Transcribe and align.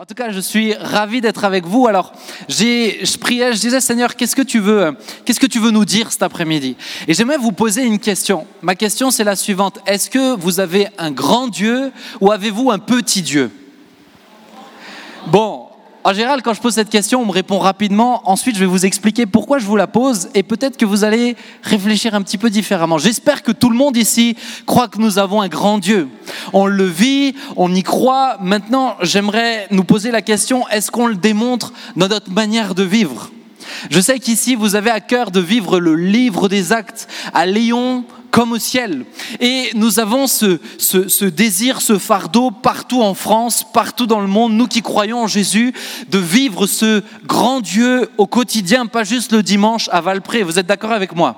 En 0.00 0.06
tout 0.06 0.14
cas, 0.14 0.30
je 0.30 0.38
suis 0.38 0.74
ravi 0.74 1.20
d'être 1.20 1.44
avec 1.44 1.66
vous. 1.66 1.88
Alors, 1.88 2.12
j'ai, 2.46 3.04
je 3.04 3.18
priais, 3.18 3.52
je 3.52 3.58
disais, 3.58 3.80
Seigneur, 3.80 4.14
qu'est-ce 4.14 4.36
que 4.36 4.42
tu 4.42 4.60
veux, 4.60 4.96
qu'est-ce 5.24 5.40
que 5.40 5.46
tu 5.46 5.58
veux 5.58 5.72
nous 5.72 5.84
dire 5.84 6.12
cet 6.12 6.22
après-midi? 6.22 6.76
Et 7.08 7.14
j'aimerais 7.14 7.36
vous 7.36 7.50
poser 7.50 7.82
une 7.82 7.98
question. 7.98 8.46
Ma 8.62 8.76
question, 8.76 9.10
c'est 9.10 9.24
la 9.24 9.34
suivante. 9.34 9.80
Est-ce 9.86 10.08
que 10.08 10.36
vous 10.36 10.60
avez 10.60 10.86
un 10.98 11.10
grand 11.10 11.48
Dieu 11.48 11.90
ou 12.20 12.30
avez-vous 12.30 12.70
un 12.70 12.78
petit 12.78 13.22
Dieu? 13.22 13.50
Bon, 15.26 15.67
en 16.08 16.14
général, 16.14 16.40
quand 16.40 16.54
je 16.54 16.62
pose 16.62 16.72
cette 16.72 16.88
question, 16.88 17.20
on 17.20 17.26
me 17.26 17.32
répond 17.32 17.58
rapidement. 17.58 18.22
Ensuite, 18.24 18.54
je 18.54 18.60
vais 18.60 18.66
vous 18.66 18.86
expliquer 18.86 19.26
pourquoi 19.26 19.58
je 19.58 19.66
vous 19.66 19.76
la 19.76 19.86
pose 19.86 20.30
et 20.32 20.42
peut-être 20.42 20.78
que 20.78 20.86
vous 20.86 21.04
allez 21.04 21.36
réfléchir 21.62 22.14
un 22.14 22.22
petit 22.22 22.38
peu 22.38 22.48
différemment. 22.48 22.96
J'espère 22.96 23.42
que 23.42 23.52
tout 23.52 23.68
le 23.68 23.76
monde 23.76 23.94
ici 23.94 24.34
croit 24.64 24.88
que 24.88 24.96
nous 25.00 25.18
avons 25.18 25.42
un 25.42 25.48
grand 25.48 25.76
Dieu. 25.76 26.08
On 26.54 26.64
le 26.64 26.84
vit, 26.84 27.34
on 27.56 27.74
y 27.74 27.82
croit. 27.82 28.38
Maintenant, 28.40 28.96
j'aimerais 29.02 29.66
nous 29.70 29.84
poser 29.84 30.10
la 30.10 30.22
question, 30.22 30.66
est-ce 30.70 30.90
qu'on 30.90 31.08
le 31.08 31.14
démontre 31.14 31.74
dans 31.94 32.08
notre 32.08 32.32
manière 32.32 32.74
de 32.74 32.84
vivre? 32.84 33.28
Je 33.90 34.00
sais 34.00 34.18
qu'ici, 34.18 34.54
vous 34.54 34.76
avez 34.76 34.88
à 34.88 35.00
cœur 35.00 35.30
de 35.30 35.40
vivre 35.40 35.78
le 35.78 35.94
livre 35.94 36.48
des 36.48 36.72
actes 36.72 37.06
à 37.34 37.44
Lyon, 37.44 38.04
comme 38.30 38.52
au 38.52 38.58
ciel. 38.58 39.04
Et 39.40 39.70
nous 39.74 40.00
avons 40.00 40.26
ce, 40.26 41.24
désir, 41.24 41.80
ce 41.80 41.98
fardeau 41.98 42.50
partout 42.50 43.02
en 43.02 43.14
France, 43.14 43.64
partout 43.72 44.06
dans 44.06 44.20
le 44.20 44.26
monde, 44.26 44.52
nous 44.52 44.66
qui 44.66 44.82
croyons 44.82 45.22
en 45.22 45.26
Jésus, 45.26 45.72
de 46.10 46.18
vivre 46.18 46.66
ce 46.66 47.02
grand 47.26 47.60
Dieu 47.60 48.10
au 48.18 48.26
quotidien, 48.26 48.86
pas 48.86 49.04
juste 49.04 49.32
le 49.32 49.42
dimanche 49.42 49.88
à 49.92 50.00
Valpré. 50.00 50.42
Vous 50.42 50.58
êtes 50.58 50.66
d'accord 50.66 50.92
avec 50.92 51.14
moi? 51.14 51.36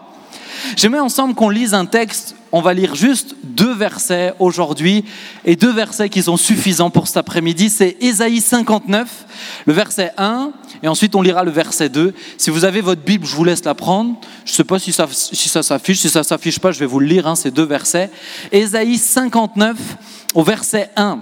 J'aimerais 0.76 1.00
ensemble 1.00 1.34
qu'on 1.34 1.48
lise 1.48 1.74
un 1.74 1.86
texte 1.86 2.34
on 2.52 2.60
va 2.60 2.74
lire 2.74 2.94
juste 2.94 3.36
deux 3.44 3.72
versets 3.72 4.34
aujourd'hui 4.38 5.04
et 5.44 5.54
deux 5.54 5.72
versets 5.72 6.08
qui 6.08 6.22
sont 6.22 6.36
suffisants 6.36 6.90
pour 6.90 7.06
cet 7.06 7.16
après-midi. 7.18 7.70
C'est 7.70 7.96
Ésaïe 8.00 8.40
59, 8.40 9.26
le 9.66 9.72
verset 9.72 10.12
1, 10.16 10.50
et 10.82 10.88
ensuite 10.88 11.14
on 11.14 11.22
lira 11.22 11.44
le 11.44 11.52
verset 11.52 11.88
2. 11.88 12.12
Si 12.38 12.50
vous 12.50 12.64
avez 12.64 12.80
votre 12.80 13.02
Bible, 13.02 13.26
je 13.26 13.36
vous 13.36 13.44
laisse 13.44 13.64
la 13.64 13.74
prendre. 13.74 14.16
Je 14.44 14.52
ne 14.52 14.56
sais 14.56 14.64
pas 14.64 14.78
si 14.78 14.92
ça, 14.92 15.06
s'affiche. 15.62 15.98
Si 16.00 16.08
ça 16.08 16.22
s'affiche 16.24 16.58
pas, 16.58 16.72
je 16.72 16.80
vais 16.80 16.86
vous 16.86 17.00
le 17.00 17.06
lire, 17.06 17.26
hein, 17.26 17.36
ces 17.36 17.50
deux 17.52 17.64
versets. 17.64 18.10
Ésaïe 18.50 18.98
59, 18.98 19.76
au 20.34 20.42
verset 20.42 20.90
1. 20.96 21.20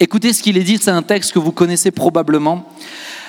Écoutez 0.00 0.32
ce 0.32 0.42
qu'il 0.42 0.56
est 0.56 0.64
dit, 0.64 0.78
c'est 0.80 0.90
un 0.90 1.02
texte 1.02 1.32
que 1.32 1.38
vous 1.38 1.52
connaissez 1.52 1.90
probablement. 1.90 2.66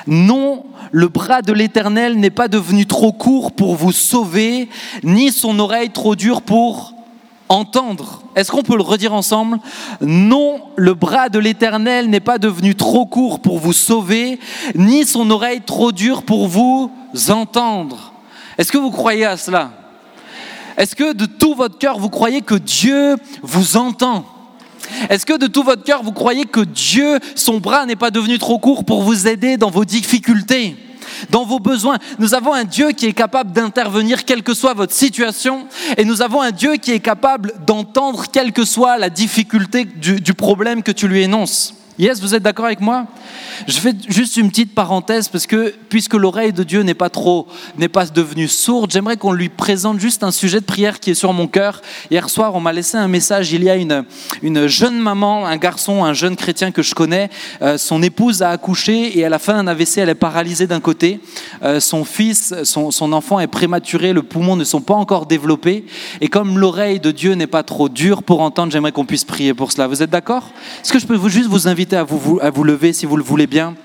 Non, 0.06 0.66
le 0.92 1.10
bras 1.10 1.42
de 1.42 1.52
l'Éternel 1.52 2.18
n'est 2.18 2.30
pas 2.30 2.48
devenu 2.48 2.86
trop 2.86 3.12
court 3.12 3.52
pour 3.52 3.76
vous 3.76 3.92
sauver, 3.92 4.70
ni 5.04 5.32
son 5.32 5.60
oreille 5.60 5.90
trop 5.90 6.16
dure 6.16 6.42
pour 6.42 6.97
entendre. 7.50 8.22
Est-ce 8.36 8.52
qu'on 8.52 8.64
peut 8.64 8.76
le 8.76 8.84
redire 8.84 9.14
ensemble? 9.14 9.59
Non, 10.02 10.62
le 10.76 10.94
bras 10.94 11.30
de 11.30 11.40
l'Éternel 11.40 12.09
n'est 12.09 12.20
pas 12.20 12.38
devenu 12.38 12.76
trop 12.76 13.06
court 13.06 13.39
pour 13.39 13.59
vous 13.59 13.73
sauver, 13.73 14.39
ni 14.76 15.06
son 15.06 15.30
oreille 15.31 15.62
trop 15.62 15.92
dure 15.92 16.23
pour 16.23 16.48
vous 16.48 16.92
entendre. 17.30 18.14
Est-ce 18.58 18.72
que 18.72 18.78
vous 18.78 18.92
croyez 18.92 19.26
à 19.26 19.38
cela? 19.38 19.72
Est-ce 20.78 20.95
que 20.95 21.14
de 21.14 21.26
tout 21.26 21.56
votre 21.56 21.78
cœur, 21.78 21.98
vous 21.98 22.09
croyez 22.09 22.42
que 22.42 22.56
Dieu 22.56 23.16
vous 23.42 23.78
entend? 23.78 24.26
Est-ce 25.09 25.26
que 25.26 25.38
de 25.38 25.48
tout 25.48 25.64
votre 25.64 25.84
cœur, 25.84 26.04
vous 26.04 26.11
croyez 26.11 26.45
que 26.45 26.61
Dieu, 26.61 27.20
son 27.36 27.59
bras 27.59 27.86
n'est 27.86 27.95
pas 27.95 28.11
devenu 28.11 28.38
trop 28.38 28.59
court 28.59 28.86
pour 28.86 29.02
vous 29.02 29.28
aider 29.28 29.58
dans 29.58 29.70
vos 29.70 29.86
difficultés? 29.86 30.76
Dans 31.30 31.46
vos 31.46 31.60
besoins. 31.60 31.98
Nous 32.20 32.34
avons 32.34 32.54
un 32.54 32.64
Dieu 32.64 32.92
qui 32.92 33.06
est 33.06 33.14
capable 33.14 33.52
d'intervenir 33.52 34.26
quelle 34.26 34.44
que 34.44 34.54
soit 34.54 34.74
votre 34.74 34.94
situation 34.94 35.68
et 35.98 36.06
nous 36.06 36.22
avons 36.22 36.42
un 36.42 36.52
Dieu 36.52 36.76
qui 36.76 36.92
est 36.92 37.00
capable 37.00 37.54
d'entendre 37.66 38.26
quelle 38.32 38.54
que 38.54 38.66
soit 38.66 38.98
la 38.98 39.10
difficulté 39.10 39.86
du, 39.86 40.34
problème 40.34 40.84
que 40.84 40.92
tu 40.92 41.08
lui 41.08 41.24
énonces. 41.24 41.74
Yes, 42.00 42.22
vous 42.22 42.36
êtes 42.36 42.44
d'accord 42.44 42.66
avec 42.66 42.80
moi? 42.80 43.08
Je 43.67 43.80
fais 43.80 43.92
juste 44.08 44.38
une 44.38 44.50
petite 44.50 44.76
parenthèse 44.76 45.30
parce 45.30 45.48
que 45.48 45.73
puisque 45.90 46.14
l'oreille 46.14 46.54
de 46.54 46.62
Dieu 46.62 46.84
n'est 46.84 46.94
pas 46.94 47.09
trop, 47.09 47.48
n'est 47.76 47.88
pas 47.88 48.06
devenue 48.06 48.48
sourde, 48.48 48.92
j'aimerais 48.92 49.17
qu'on 49.17 49.32
lui 49.32 49.49
présente 49.49 49.99
juste 49.99 50.22
un 50.22 50.30
sujet 50.30 50.60
de 50.60 50.66
prière 50.66 50.99
qui 50.99 51.10
est 51.10 51.16
sur 51.16 51.33
mon 51.33 51.48
cœur. 51.48 51.82
Hier 52.11 52.30
soir, 52.30 52.54
on 52.54 52.60
m'a 52.60 52.72
laissé 52.72 52.98
un 52.98 53.08
message. 53.08 53.52
Il 53.52 53.64
y 53.64 53.70
a 53.72 53.76
une, 53.76 54.05
une 54.44 54.67
jeune 54.67 54.99
maman, 54.99 55.48
un 55.48 55.58
garçon, 55.58 56.04
un 56.04 56.14
jeune 56.14 56.36
chrétien 56.36 56.72
que 56.72 56.83
je 56.83 56.94
connais. 56.94 57.32
Euh, 57.64 57.80
son 57.80 58.04
épouse 58.04 58.43
a 58.43 58.52
accouché 58.52 59.17
et 59.17 59.26
à 59.26 59.30
la 59.30 59.39
fin 59.39 59.55
d'un 59.55 59.66
AVC, 59.66 59.98
elle 59.98 60.10
est 60.10 60.16
paralysée 60.16 60.67
d'un 60.67 60.82
côté. 60.82 61.20
Euh, 61.64 61.80
son 61.80 62.05
fils, 62.05 62.54
son, 62.64 62.92
son 62.92 63.11
enfant 63.11 63.39
est 63.39 63.48
prématuré, 63.48 64.14
le 64.14 64.22
poumon 64.22 64.55
ne 64.55 64.66
sont 64.66 64.82
pas 64.82 64.93
encore 64.93 65.26
développés. 65.26 65.83
Et 66.22 66.27
comme 66.27 66.60
l'oreille 66.60 66.99
de 66.99 67.10
Dieu 67.10 67.33
n'est 67.33 67.48
pas 67.48 67.64
trop 67.64 67.89
dure 67.89 68.22
pour 68.22 68.42
entendre, 68.42 68.72
j'aimerais 68.72 68.92
qu'on 68.92 69.05
puisse 69.05 69.26
prier 69.26 69.55
pour 69.55 69.72
cela. 69.72 69.88
Vous 69.88 70.04
êtes 70.04 70.11
d'accord? 70.11 70.52
Est-ce 70.83 70.93
que 70.93 70.99
je 70.99 71.08
peux 71.08 71.16
vous, 71.16 71.30
juste 71.30 71.49
vous 71.49 71.67
inviter 71.67 71.86
à 71.95 72.03
vous, 72.03 72.64
lever 72.64 72.93
si 72.93 73.05
vous 73.05 73.17
le 73.17 73.23
voulez 73.23 73.48
bien. 73.48 73.75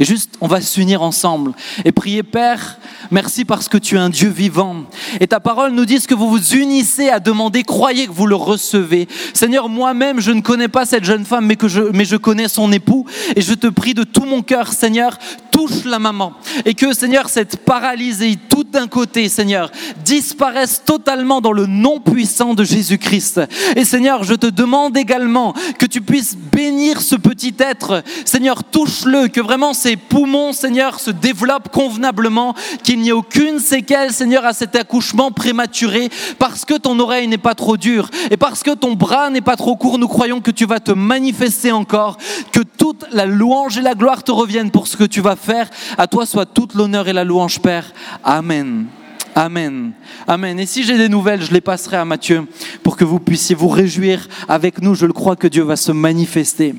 Et 0.00 0.04
juste, 0.04 0.36
on 0.40 0.46
va 0.46 0.60
s'unir 0.62 1.02
ensemble 1.02 1.52
et 1.84 1.92
prier, 1.92 2.22
Père, 2.22 2.78
merci 3.10 3.44
parce 3.44 3.68
que 3.68 3.76
tu 3.76 3.96
es 3.96 3.98
un 3.98 4.08
Dieu 4.08 4.30
vivant. 4.30 4.84
Et 5.20 5.26
ta 5.26 5.40
parole 5.40 5.72
nous 5.72 5.84
dit 5.84 6.00
que 6.00 6.14
vous 6.14 6.30
vous 6.30 6.54
unissez 6.54 7.10
à 7.10 7.20
demander, 7.20 7.64
croyez 7.64 8.06
que 8.06 8.12
vous 8.12 8.26
le 8.26 8.34
recevez. 8.34 9.08
Seigneur, 9.34 9.68
moi-même, 9.68 10.20
je 10.20 10.30
ne 10.30 10.40
connais 10.40 10.68
pas 10.68 10.86
cette 10.86 11.04
jeune 11.04 11.26
femme, 11.26 11.46
mais, 11.46 11.56
que 11.56 11.68
je, 11.68 11.82
mais 11.92 12.06
je 12.06 12.16
connais 12.16 12.48
son 12.48 12.72
époux. 12.72 13.04
Et 13.36 13.42
je 13.42 13.52
te 13.52 13.66
prie 13.66 13.92
de 13.92 14.04
tout 14.04 14.24
mon 14.24 14.42
cœur, 14.42 14.72
Seigneur, 14.72 15.18
touche 15.58 15.84
la 15.84 15.98
maman. 15.98 16.34
Et 16.64 16.74
que, 16.74 16.92
Seigneur, 16.92 17.28
cette 17.28 17.56
paralysie, 17.56 18.38
tout 18.48 18.62
d'un 18.62 18.86
côté, 18.86 19.28
Seigneur, 19.28 19.72
disparaisse 20.04 20.82
totalement 20.84 21.40
dans 21.40 21.50
le 21.50 21.66
nom 21.66 21.98
puissant 21.98 22.54
de 22.54 22.62
Jésus-Christ. 22.62 23.40
Et 23.74 23.84
Seigneur, 23.84 24.22
je 24.22 24.34
te 24.34 24.46
demande 24.46 24.96
également 24.96 25.54
que 25.80 25.86
tu 25.86 26.00
puisses 26.00 26.36
bénir 26.36 27.00
ce 27.00 27.16
petit 27.16 27.54
être. 27.58 28.04
Seigneur, 28.24 28.62
touche-le, 28.62 29.26
que 29.26 29.40
vraiment 29.40 29.72
ses 29.72 29.96
poumons, 29.96 30.52
Seigneur, 30.52 31.00
se 31.00 31.10
développent 31.10 31.70
convenablement, 31.70 32.54
qu'il 32.84 33.00
n'y 33.00 33.08
ait 33.08 33.12
aucune 33.12 33.58
séquelle, 33.58 34.12
Seigneur, 34.12 34.44
à 34.44 34.52
cet 34.52 34.76
accouchement 34.76 35.32
prématuré, 35.32 36.08
parce 36.38 36.64
que 36.64 36.74
ton 36.74 37.00
oreille 37.00 37.26
n'est 37.26 37.36
pas 37.36 37.56
trop 37.56 37.76
dure 37.76 38.10
et 38.30 38.36
parce 38.36 38.62
que 38.62 38.70
ton 38.70 38.92
bras 38.92 39.28
n'est 39.30 39.40
pas 39.40 39.56
trop 39.56 39.74
court, 39.74 39.98
nous 39.98 40.06
croyons 40.06 40.40
que 40.40 40.52
tu 40.52 40.66
vas 40.66 40.78
te 40.78 40.92
manifester 40.92 41.72
encore, 41.72 42.16
que 42.52 42.60
toute 42.60 43.06
la 43.10 43.26
louange 43.26 43.76
et 43.76 43.82
la 43.82 43.94
gloire 43.94 44.22
te 44.22 44.30
reviennent 44.30 44.70
pour 44.70 44.86
ce 44.86 44.96
que 44.96 45.04
tu 45.04 45.20
vas 45.20 45.34
faire 45.34 45.47
à 45.96 46.06
toi 46.06 46.26
soit 46.26 46.46
toute 46.46 46.74
l'honneur 46.74 47.08
et 47.08 47.12
la 47.12 47.24
louange, 47.24 47.60
Père. 47.60 47.92
Amen. 48.24 48.86
Amen. 49.34 49.92
Amen. 50.26 50.58
Et 50.58 50.66
si 50.66 50.82
j'ai 50.82 50.98
des 50.98 51.08
nouvelles, 51.08 51.42
je 51.42 51.52
les 51.52 51.60
passerai 51.60 51.96
à 51.96 52.04
Matthieu 52.04 52.46
pour 52.82 52.96
que 52.96 53.04
vous 53.04 53.20
puissiez 53.20 53.54
vous 53.54 53.68
réjouir 53.68 54.26
avec 54.48 54.82
nous. 54.82 54.94
Je 54.94 55.06
le 55.06 55.12
crois 55.12 55.36
que 55.36 55.46
Dieu 55.46 55.62
va 55.62 55.76
se 55.76 55.92
manifester. 55.92 56.74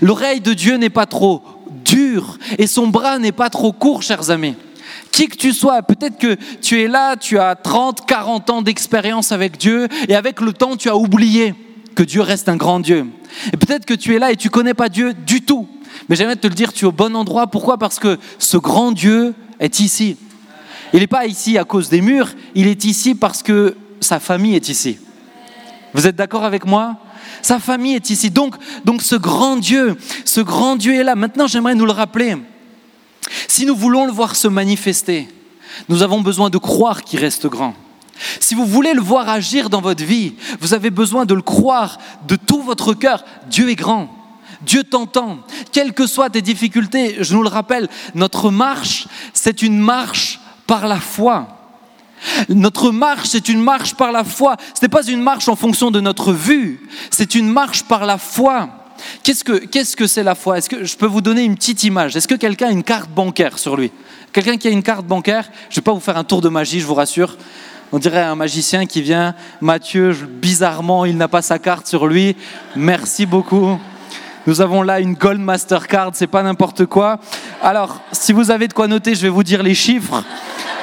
L'oreille 0.00 0.40
de 0.40 0.52
Dieu 0.52 0.76
n'est 0.76 0.90
pas 0.90 1.06
trop 1.06 1.42
dure 1.84 2.38
et 2.56 2.66
son 2.66 2.86
bras 2.86 3.18
n'est 3.18 3.32
pas 3.32 3.50
trop 3.50 3.72
court, 3.72 4.02
chers 4.02 4.30
amis. 4.30 4.54
Qui 5.10 5.28
que 5.28 5.36
tu 5.36 5.52
sois, 5.52 5.82
peut-être 5.82 6.18
que 6.18 6.36
tu 6.60 6.80
es 6.80 6.88
là, 6.88 7.16
tu 7.16 7.38
as 7.38 7.56
30, 7.56 8.06
40 8.06 8.50
ans 8.50 8.62
d'expérience 8.62 9.32
avec 9.32 9.58
Dieu 9.58 9.88
et 10.08 10.14
avec 10.14 10.40
le 10.40 10.52
temps, 10.52 10.76
tu 10.76 10.88
as 10.88 10.96
oublié 10.96 11.54
que 11.98 12.04
Dieu 12.04 12.20
reste 12.20 12.48
un 12.48 12.54
grand 12.54 12.78
Dieu. 12.78 13.06
Et 13.52 13.56
peut-être 13.56 13.84
que 13.84 13.92
tu 13.92 14.14
es 14.14 14.20
là 14.20 14.30
et 14.30 14.36
tu 14.36 14.50
connais 14.50 14.72
pas 14.72 14.88
Dieu 14.88 15.14
du 15.14 15.40
tout. 15.40 15.66
Mais 16.08 16.14
j'aimerais 16.14 16.36
te 16.36 16.46
le 16.46 16.54
dire, 16.54 16.72
tu 16.72 16.84
es 16.84 16.88
au 16.88 16.92
bon 16.92 17.16
endroit. 17.16 17.48
Pourquoi? 17.48 17.76
Parce 17.76 17.98
que 17.98 18.18
ce 18.38 18.56
grand 18.56 18.92
Dieu 18.92 19.34
est 19.58 19.80
ici. 19.80 20.16
Il 20.92 21.00
n'est 21.00 21.08
pas 21.08 21.26
ici 21.26 21.58
à 21.58 21.64
cause 21.64 21.88
des 21.88 22.00
murs, 22.00 22.28
il 22.54 22.68
est 22.68 22.84
ici 22.84 23.16
parce 23.16 23.42
que 23.42 23.74
sa 23.98 24.20
famille 24.20 24.54
est 24.54 24.68
ici. 24.68 25.00
Vous 25.92 26.06
êtes 26.06 26.14
d'accord 26.14 26.44
avec 26.44 26.66
moi? 26.66 26.98
Sa 27.42 27.58
famille 27.58 27.96
est 27.96 28.10
ici. 28.10 28.30
Donc, 28.30 28.54
donc 28.84 29.02
ce 29.02 29.16
grand 29.16 29.56
Dieu, 29.56 29.96
ce 30.24 30.40
grand 30.40 30.76
Dieu 30.76 30.94
est 30.94 31.02
là. 31.02 31.16
Maintenant, 31.16 31.48
j'aimerais 31.48 31.74
nous 31.74 31.86
le 31.86 31.90
rappeler. 31.90 32.36
Si 33.48 33.66
nous 33.66 33.74
voulons 33.74 34.06
le 34.06 34.12
voir 34.12 34.36
se 34.36 34.46
manifester, 34.46 35.26
nous 35.88 36.04
avons 36.04 36.20
besoin 36.20 36.48
de 36.48 36.58
croire 36.58 37.02
qu'il 37.02 37.18
reste 37.18 37.48
grand. 37.48 37.74
Si 38.40 38.54
vous 38.54 38.66
voulez 38.66 38.94
le 38.94 39.00
voir 39.00 39.28
agir 39.28 39.70
dans 39.70 39.80
votre 39.80 40.04
vie, 40.04 40.34
vous 40.60 40.74
avez 40.74 40.90
besoin 40.90 41.24
de 41.24 41.34
le 41.34 41.42
croire 41.42 41.98
de 42.26 42.36
tout 42.36 42.62
votre 42.62 42.94
cœur. 42.94 43.24
Dieu 43.48 43.70
est 43.70 43.76
grand. 43.76 44.14
Dieu 44.62 44.82
t'entend. 44.84 45.38
Quelles 45.72 45.92
que 45.92 46.06
soient 46.06 46.30
tes 46.30 46.42
difficultés, 46.42 47.16
je 47.20 47.34
nous 47.34 47.42
le 47.42 47.48
rappelle, 47.48 47.88
notre 48.14 48.50
marche, 48.50 49.06
c'est 49.32 49.62
une 49.62 49.78
marche 49.78 50.40
par 50.66 50.88
la 50.88 50.98
foi. 50.98 51.48
Notre 52.48 52.90
marche, 52.90 53.28
c'est 53.28 53.48
une 53.48 53.60
marche 53.60 53.94
par 53.94 54.10
la 54.10 54.24
foi. 54.24 54.56
Ce 54.74 54.82
n'est 54.82 54.88
pas 54.88 55.06
une 55.06 55.22
marche 55.22 55.48
en 55.48 55.54
fonction 55.54 55.90
de 55.90 56.00
notre 56.00 56.32
vue, 56.32 56.88
c'est 57.10 57.34
une 57.36 57.48
marche 57.48 57.84
par 57.84 58.06
la 58.06 58.18
foi. 58.18 58.68
Qu'est-ce 59.22 59.44
que 59.44 59.52
qu'est-ce 59.52 59.96
que 59.96 60.08
c'est 60.08 60.24
la 60.24 60.34
foi? 60.34 60.58
Est-ce 60.58 60.68
que 60.68 60.84
je 60.84 60.96
peux 60.96 61.06
vous 61.06 61.20
donner 61.20 61.42
une 61.42 61.54
petite 61.54 61.84
image? 61.84 62.16
Est-ce 62.16 62.26
que 62.26 62.34
quelqu'un 62.34 62.68
a 62.68 62.70
une 62.72 62.82
carte 62.82 63.10
bancaire 63.10 63.56
sur 63.56 63.76
lui? 63.76 63.92
Quelqu'un 64.32 64.56
qui 64.56 64.66
a 64.66 64.72
une 64.72 64.82
carte 64.82 65.06
bancaire? 65.06 65.48
Je 65.70 65.74
ne 65.74 65.76
vais 65.76 65.84
pas 65.84 65.92
vous 65.92 66.00
faire 66.00 66.16
un 66.16 66.24
tour 66.24 66.40
de 66.40 66.48
magie, 66.48 66.80
je 66.80 66.86
vous 66.86 66.94
rassure. 66.94 67.36
On 67.90 67.98
dirait 67.98 68.22
un 68.22 68.34
magicien 68.34 68.84
qui 68.84 69.00
vient. 69.00 69.34
Mathieu, 69.60 70.12
bizarrement, 70.12 71.06
il 71.06 71.16
n'a 71.16 71.28
pas 71.28 71.40
sa 71.40 71.58
carte 71.58 71.86
sur 71.86 72.06
lui. 72.06 72.36
Merci 72.76 73.24
beaucoup. 73.24 73.78
Nous 74.46 74.60
avons 74.60 74.82
là 74.82 75.00
une 75.00 75.14
Gold 75.14 75.40
Mastercard, 75.40 76.10
c'est 76.14 76.26
pas 76.26 76.42
n'importe 76.42 76.86
quoi. 76.86 77.18
Alors, 77.62 78.00
si 78.12 78.32
vous 78.32 78.50
avez 78.50 78.68
de 78.68 78.72
quoi 78.72 78.88
noter, 78.88 79.14
je 79.14 79.22
vais 79.22 79.28
vous 79.28 79.42
dire 79.42 79.62
les 79.62 79.74
chiffres. 79.74 80.22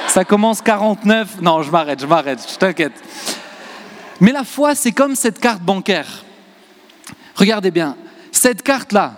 Ça 0.08 0.24
commence 0.24 0.62
49. 0.62 1.40
Non, 1.42 1.62
je 1.62 1.70
m'arrête, 1.70 2.00
je 2.00 2.06
m'arrête, 2.06 2.44
je 2.50 2.56
t'inquiète. 2.56 2.92
Mais 4.20 4.32
la 4.32 4.44
foi, 4.44 4.74
c'est 4.74 4.92
comme 4.92 5.14
cette 5.14 5.38
carte 5.38 5.62
bancaire. 5.62 6.24
Regardez 7.34 7.70
bien, 7.70 7.96
cette 8.32 8.62
carte-là, 8.62 9.14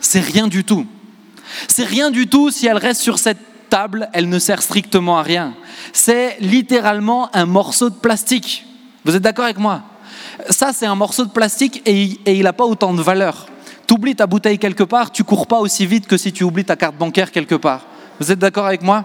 c'est 0.00 0.20
rien 0.20 0.46
du 0.46 0.62
tout. 0.62 0.86
C'est 1.68 1.84
rien 1.84 2.10
du 2.10 2.28
tout 2.28 2.50
si 2.50 2.66
elle 2.66 2.76
reste 2.76 3.00
sur 3.00 3.18
cette 3.18 3.49
table, 3.70 4.10
elle 4.12 4.28
ne 4.28 4.38
sert 4.38 4.60
strictement 4.60 5.18
à 5.18 5.22
rien. 5.22 5.54
C'est 5.92 6.36
littéralement 6.40 7.34
un 7.34 7.46
morceau 7.46 7.88
de 7.88 7.94
plastique. 7.94 8.66
Vous 9.04 9.16
êtes 9.16 9.22
d'accord 9.22 9.46
avec 9.46 9.58
moi? 9.58 9.82
Ça, 10.50 10.72
c'est 10.72 10.86
un 10.86 10.94
morceau 10.94 11.24
de 11.24 11.30
plastique 11.30 11.82
et, 11.86 12.18
il 12.26 12.42
n'a 12.42 12.52
pas 12.52 12.64
autant 12.64 12.92
de 12.92 13.00
valeur. 13.00 13.46
Tu 13.86 13.94
oublies 13.94 14.16
ta 14.16 14.26
bouteille 14.26 14.58
quelque 14.58 14.82
part, 14.84 15.10
tu 15.10 15.24
cours 15.24 15.46
pas 15.46 15.58
aussi 15.58 15.86
vite 15.86 16.06
que 16.06 16.16
si 16.16 16.32
tu 16.32 16.44
oublies 16.44 16.64
ta 16.64 16.76
carte 16.76 16.96
bancaire 16.96 17.32
quelque 17.32 17.54
part. 17.54 17.86
Vous 18.18 18.30
êtes 18.30 18.38
d'accord 18.38 18.66
avec 18.66 18.82
moi? 18.82 19.04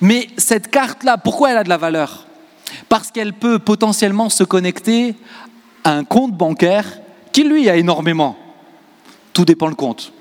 Mais 0.00 0.28
cette 0.36 0.70
carte-là, 0.70 1.16
pourquoi 1.16 1.50
elle 1.50 1.58
a 1.58 1.64
de 1.64 1.68
la 1.68 1.76
valeur? 1.76 2.26
Parce 2.88 3.10
qu'elle 3.10 3.32
peut 3.32 3.58
potentiellement 3.58 4.28
se 4.28 4.44
connecter 4.44 5.14
à 5.84 5.92
un 5.92 6.04
compte 6.04 6.32
bancaire 6.32 6.86
qui, 7.32 7.44
lui, 7.44 7.68
a 7.68 7.76
énormément. 7.76 8.36
Tout 9.32 9.44
dépend 9.44 9.68
le 9.68 9.74
compte. 9.74 10.12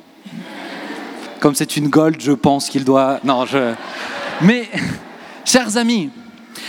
Comme 1.45 1.53
c'est 1.53 1.77
une 1.77 1.89
gold, 1.89 2.19
je 2.19 2.31
pense 2.31 2.69
qu'il 2.69 2.83
doit. 2.83 3.19
Non, 3.24 3.45
je. 3.45 3.75
Mais, 4.42 4.68
chers 5.45 5.77
amis, 5.77 6.09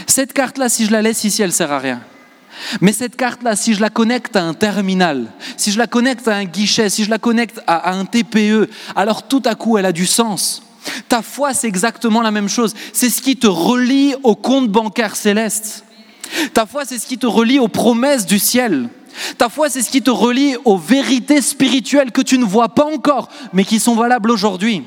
cette 0.06 0.34
carte-là, 0.34 0.68
si 0.68 0.84
je 0.84 0.92
la 0.92 1.00
laisse 1.00 1.24
ici, 1.24 1.40
elle 1.40 1.54
sert 1.54 1.72
à 1.72 1.78
rien. 1.78 2.02
Mais 2.82 2.92
cette 2.92 3.16
carte-là, 3.16 3.56
si 3.56 3.72
je 3.72 3.80
la 3.80 3.88
connecte 3.88 4.36
à 4.36 4.42
un 4.42 4.52
terminal, 4.52 5.32
si 5.56 5.72
je 5.72 5.78
la 5.78 5.86
connecte 5.86 6.28
à 6.28 6.36
un 6.36 6.44
guichet, 6.44 6.90
si 6.90 7.04
je 7.04 7.08
la 7.08 7.16
connecte 7.16 7.62
à, 7.66 7.90
un 7.94 8.04
TPE, 8.04 8.68
alors 8.94 9.26
tout 9.26 9.40
à 9.46 9.54
coup, 9.54 9.78
elle 9.78 9.86
a 9.86 9.92
du 9.92 10.04
sens. 10.04 10.62
Ta 11.08 11.22
foi, 11.22 11.54
c'est 11.54 11.68
exactement 11.68 12.20
la 12.20 12.30
même 12.30 12.50
chose. 12.50 12.74
C'est 12.92 13.08
ce 13.08 13.22
qui 13.22 13.38
te 13.38 13.46
relie 13.46 14.14
au 14.24 14.34
compte 14.34 14.68
bancaire 14.68 15.16
céleste. 15.16 15.86
Ta 16.52 16.66
foi, 16.66 16.84
c'est 16.84 16.98
ce 16.98 17.06
qui 17.06 17.16
te 17.16 17.26
relie 17.26 17.58
aux 17.58 17.68
promesses 17.68 18.26
du 18.26 18.38
ciel. 18.38 18.90
Ta 19.38 19.48
foi, 19.48 19.68
c'est 19.68 19.82
ce 19.82 19.90
qui 19.90 20.02
te 20.02 20.10
relie 20.10 20.56
aux 20.64 20.76
vérités 20.76 21.40
spirituelles 21.40 22.12
que 22.12 22.22
tu 22.22 22.38
ne 22.38 22.44
vois 22.44 22.68
pas 22.68 22.84
encore, 22.84 23.28
mais 23.52 23.64
qui 23.64 23.80
sont 23.80 23.94
valables 23.94 24.30
aujourd'hui. 24.30 24.82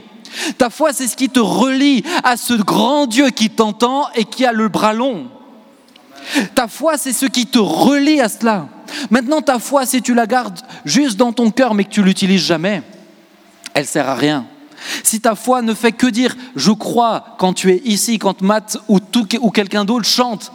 Ta 0.57 0.69
foi, 0.69 0.93
c'est 0.93 1.07
ce 1.07 1.15
qui 1.15 1.29
te 1.29 1.39
relie 1.39 2.03
à 2.23 2.37
ce 2.37 2.53
grand 2.53 3.07
Dieu 3.07 3.29
qui 3.29 3.49
t'entend 3.49 4.07
et 4.15 4.25
qui 4.25 4.45
a 4.45 4.51
le 4.51 4.67
bras 4.67 4.93
long. 4.93 5.27
Ta 6.55 6.67
foi, 6.67 6.97
c'est 6.97 7.13
ce 7.13 7.25
qui 7.25 7.45
te 7.45 7.57
relie 7.57 8.21
à 8.21 8.29
cela. 8.29 8.67
Maintenant, 9.09 9.41
ta 9.41 9.59
foi, 9.59 9.85
si 9.85 10.01
tu 10.01 10.13
la 10.13 10.27
gardes 10.27 10.59
juste 10.85 11.17
dans 11.17 11.33
ton 11.33 11.51
cœur, 11.51 11.73
mais 11.73 11.83
que 11.83 11.89
tu 11.89 12.03
l'utilises 12.03 12.43
jamais, 12.43 12.83
elle 13.73 13.85
sert 13.85 14.07
à 14.09 14.15
rien. 14.15 14.45
Si 15.03 15.19
ta 15.19 15.35
foi 15.35 15.61
ne 15.61 15.73
fait 15.73 15.91
que 15.91 16.07
dire 16.07 16.35
je 16.55 16.71
crois 16.71 17.35
quand 17.37 17.53
tu 17.53 17.71
es 17.71 17.81
ici, 17.83 18.17
quand 18.17 18.41
Matt 18.41 18.77
ou, 18.87 18.99
ou 19.41 19.51
quelqu'un 19.51 19.83
d'autre 19.83 20.07
chante, 20.07 20.51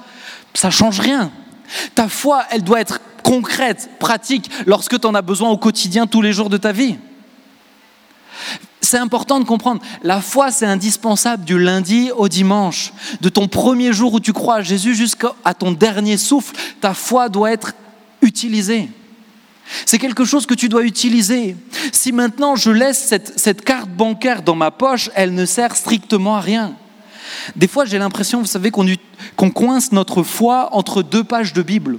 ça 0.54 0.70
change 0.70 1.00
rien. 1.00 1.30
Ta 1.94 2.08
foi, 2.08 2.44
elle 2.50 2.62
doit 2.62 2.80
être 2.80 3.00
concrète, 3.24 3.90
pratique, 3.98 4.48
lorsque 4.66 5.00
tu 5.00 5.06
en 5.06 5.14
as 5.14 5.22
besoin 5.22 5.50
au 5.50 5.56
quotidien, 5.56 6.06
tous 6.06 6.22
les 6.22 6.32
jours 6.32 6.50
de 6.50 6.56
ta 6.56 6.70
vie. 6.70 6.96
C'est 8.80 8.98
important 8.98 9.40
de 9.40 9.44
comprendre, 9.44 9.82
la 10.02 10.20
foi 10.20 10.50
c'est 10.50 10.66
indispensable 10.66 11.44
du 11.44 11.58
lundi 11.58 12.10
au 12.16 12.28
dimanche, 12.28 12.92
de 13.22 13.28
ton 13.28 13.48
premier 13.48 13.92
jour 13.92 14.12
où 14.12 14.20
tu 14.20 14.32
crois 14.32 14.56
à 14.56 14.62
Jésus 14.62 14.94
jusqu'à 14.94 15.32
ton 15.58 15.72
dernier 15.72 16.18
souffle, 16.18 16.54
ta 16.80 16.92
foi 16.92 17.28
doit 17.28 17.50
être 17.50 17.72
utilisée. 18.20 18.90
C'est 19.86 19.98
quelque 19.98 20.26
chose 20.26 20.44
que 20.44 20.52
tu 20.52 20.68
dois 20.68 20.84
utiliser. 20.84 21.56
Si 21.92 22.12
maintenant 22.12 22.56
je 22.56 22.70
laisse 22.70 23.14
cette, 23.36 23.64
carte 23.64 23.88
bancaire 23.88 24.42
dans 24.42 24.54
ma 24.54 24.70
poche, 24.70 25.10
elle 25.14 25.34
ne 25.34 25.46
sert 25.46 25.74
strictement 25.76 26.36
à 26.36 26.40
rien. 26.40 26.74
Des 27.56 27.68
fois 27.68 27.86
j'ai 27.86 27.98
l'impression, 27.98 28.40
vous 28.40 28.46
savez, 28.46 28.70
qu'on 28.70 29.50
coince 29.50 29.92
notre 29.92 30.22
foi 30.22 30.68
entre 30.72 31.02
deux 31.02 31.24
pages 31.24 31.54
de 31.54 31.62
Bible. 31.62 31.98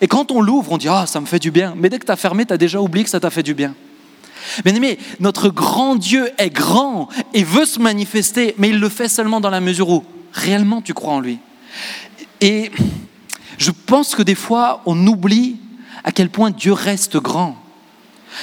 Et 0.00 0.08
quand 0.08 0.30
on 0.30 0.40
l'ouvre, 0.40 0.72
on 0.72 0.78
dit 0.78 0.88
Ah, 0.88 1.06
ça 1.06 1.20
me 1.20 1.26
fait 1.26 1.38
du 1.38 1.50
bien. 1.50 1.74
Mais 1.76 1.88
dès 1.88 1.98
que 1.98 2.06
tu 2.06 2.12
as 2.12 2.16
fermé, 2.16 2.46
tu 2.46 2.52
as 2.52 2.58
déjà 2.58 2.80
oublié 2.80 3.04
que 3.04 3.10
ça 3.10 3.20
t'a 3.20 3.30
fait 3.30 3.42
du 3.42 3.54
bien. 3.54 3.74
Bien 4.64 4.74
aimé, 4.74 4.98
notre 5.20 5.48
grand 5.48 5.96
Dieu 5.96 6.30
est 6.38 6.50
grand 6.50 7.08
et 7.34 7.44
veut 7.44 7.66
se 7.66 7.78
manifester, 7.78 8.54
mais 8.58 8.70
il 8.70 8.80
le 8.80 8.88
fait 8.88 9.08
seulement 9.08 9.40
dans 9.40 9.50
la 9.50 9.60
mesure 9.60 9.90
où 9.90 10.04
réellement 10.32 10.80
tu 10.80 10.94
crois 10.94 11.12
en 11.12 11.20
lui. 11.20 11.38
Et 12.40 12.70
je 13.58 13.70
pense 13.70 14.14
que 14.14 14.22
des 14.22 14.34
fois, 14.34 14.82
on 14.86 15.06
oublie 15.06 15.56
à 16.04 16.12
quel 16.12 16.30
point 16.30 16.50
Dieu 16.50 16.72
reste 16.72 17.18
grand. 17.18 17.56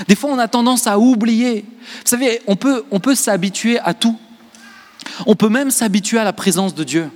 Des 0.07 0.15
fois, 0.15 0.29
on 0.31 0.37
a 0.37 0.47
tendance 0.47 0.85
à 0.85 0.99
oublier. 0.99 1.65
Vous 1.81 2.09
savez, 2.09 2.41
on 2.45 2.55
peut, 2.55 2.85
on 2.91 2.99
peut 2.99 3.15
s'habituer 3.15 3.79
à 3.79 3.93
tout. 3.93 4.17
On 5.25 5.35
peut 5.35 5.49
même 5.49 5.71
s'habituer 5.71 6.19
à 6.19 6.23
la 6.23 6.33
présence 6.33 6.75
de 6.75 6.83
Dieu. 6.83 7.09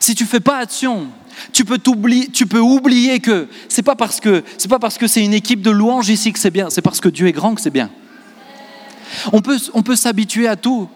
Si 0.00 0.14
tu 0.14 0.24
fais 0.24 0.40
pas 0.40 0.58
attention, 0.58 1.08
tu 1.52 1.64
peux, 1.64 2.58
oublier 2.58 3.20
que 3.20 3.48
c'est 3.68 3.82
pas 3.82 3.96
parce 3.96 4.20
que 4.20 4.42
c'est 4.58 4.68
pas 4.68 4.78
parce 4.78 4.98
que 4.98 5.06
c'est 5.06 5.24
une 5.24 5.34
équipe 5.34 5.62
de 5.62 5.70
louanges 5.70 6.08
ici 6.08 6.32
que 6.32 6.38
c'est 6.38 6.50
bien, 6.50 6.70
c'est 6.70 6.82
parce 6.82 7.00
que 7.00 7.08
Dieu 7.08 7.26
est 7.26 7.32
grand 7.32 7.54
que 7.54 7.60
c'est 7.60 7.70
bien. 7.70 7.90
On 9.32 9.40
peut, 9.40 9.58
on 9.74 9.82
peut 9.82 9.96
s'habituer 9.96 10.48
à 10.48 10.56
tout. 10.56 10.88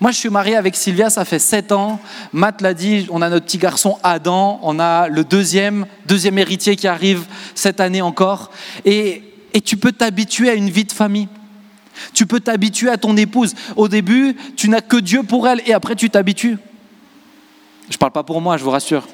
Moi, 0.00 0.10
je 0.10 0.16
suis 0.18 0.30
marié 0.30 0.56
avec 0.56 0.76
Sylvia, 0.76 1.10
ça 1.10 1.24
fait 1.24 1.38
sept 1.38 1.70
ans. 1.70 2.00
Matt 2.32 2.60
l'a 2.62 2.74
dit, 2.74 3.06
on 3.10 3.22
a 3.22 3.28
notre 3.28 3.46
petit 3.46 3.58
garçon 3.58 3.98
Adam, 4.02 4.58
on 4.62 4.78
a 4.78 5.08
le 5.08 5.24
deuxième, 5.24 5.86
deuxième 6.06 6.38
héritier 6.38 6.76
qui 6.76 6.88
arrive 6.88 7.26
cette 7.54 7.80
année 7.80 8.02
encore. 8.02 8.50
Et, 8.84 9.22
et 9.52 9.60
tu 9.60 9.76
peux 9.76 9.92
t'habituer 9.92 10.50
à 10.50 10.54
une 10.54 10.70
vie 10.70 10.84
de 10.84 10.92
famille. 10.92 11.28
Tu 12.12 12.26
peux 12.26 12.40
t'habituer 12.40 12.90
à 12.90 12.96
ton 12.96 13.16
épouse. 13.16 13.54
Au 13.76 13.88
début, 13.88 14.36
tu 14.56 14.68
n'as 14.68 14.80
que 14.80 14.96
Dieu 14.96 15.22
pour 15.22 15.46
elle 15.46 15.62
et 15.66 15.72
après 15.72 15.94
tu 15.94 16.10
t'habitues. 16.10 16.58
Je 17.88 17.94
ne 17.94 17.98
parle 17.98 18.12
pas 18.12 18.22
pour 18.22 18.40
moi, 18.40 18.56
je 18.56 18.64
vous 18.64 18.70
rassure. 18.70 19.06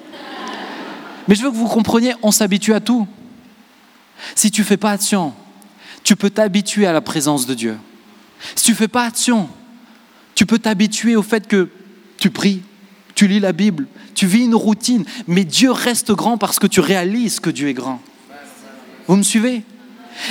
Mais 1.28 1.34
je 1.34 1.43
veux 1.43 1.50
que 1.50 1.56
vous 1.56 1.69
compreniez, 1.69 2.14
on 2.22 2.31
s'habitue 2.31 2.75
à 2.75 2.81
tout. 2.81 3.06
Si 4.34 4.50
tu 4.50 4.62
ne 4.62 4.67
fais 4.67 4.76
pas 4.76 4.93
attention, 4.93 5.34
tu 6.02 6.17
peux 6.17 6.31
t'habituer 6.31 6.87
à 6.87 6.93
la 6.93 7.00
présence 7.00 7.46
de 7.46 7.55
Dieu. 7.55 7.76
Si 8.55 8.64
tu 8.64 8.70
ne 8.72 8.76
fais 8.76 8.88
pas 8.88 9.05
attention, 9.05 9.49
tu 10.34 10.46
peux 10.46 10.58
t'habituer 10.58 11.17
au 11.17 11.22
fait 11.22 11.46
que 11.46 11.69
tu 12.19 12.31
pries, 12.31 12.62
tu 13.14 13.26
lis 13.26 13.40
la 13.40 13.52
Bible, 13.52 13.87
tu 14.14 14.26
vis 14.26 14.44
une 14.44 14.55
routine, 14.55 15.05
mais 15.26 15.44
Dieu 15.44 15.70
reste 15.70 16.12
grand 16.12 16.38
parce 16.38 16.58
que 16.58 16.67
tu 16.67 16.81
réalises 16.81 17.40
que 17.40 17.50
Dieu 17.50 17.69
est 17.69 17.75
grand. 17.75 18.00
Vous 19.06 19.17
me 19.17 19.22
suivez? 19.22 19.64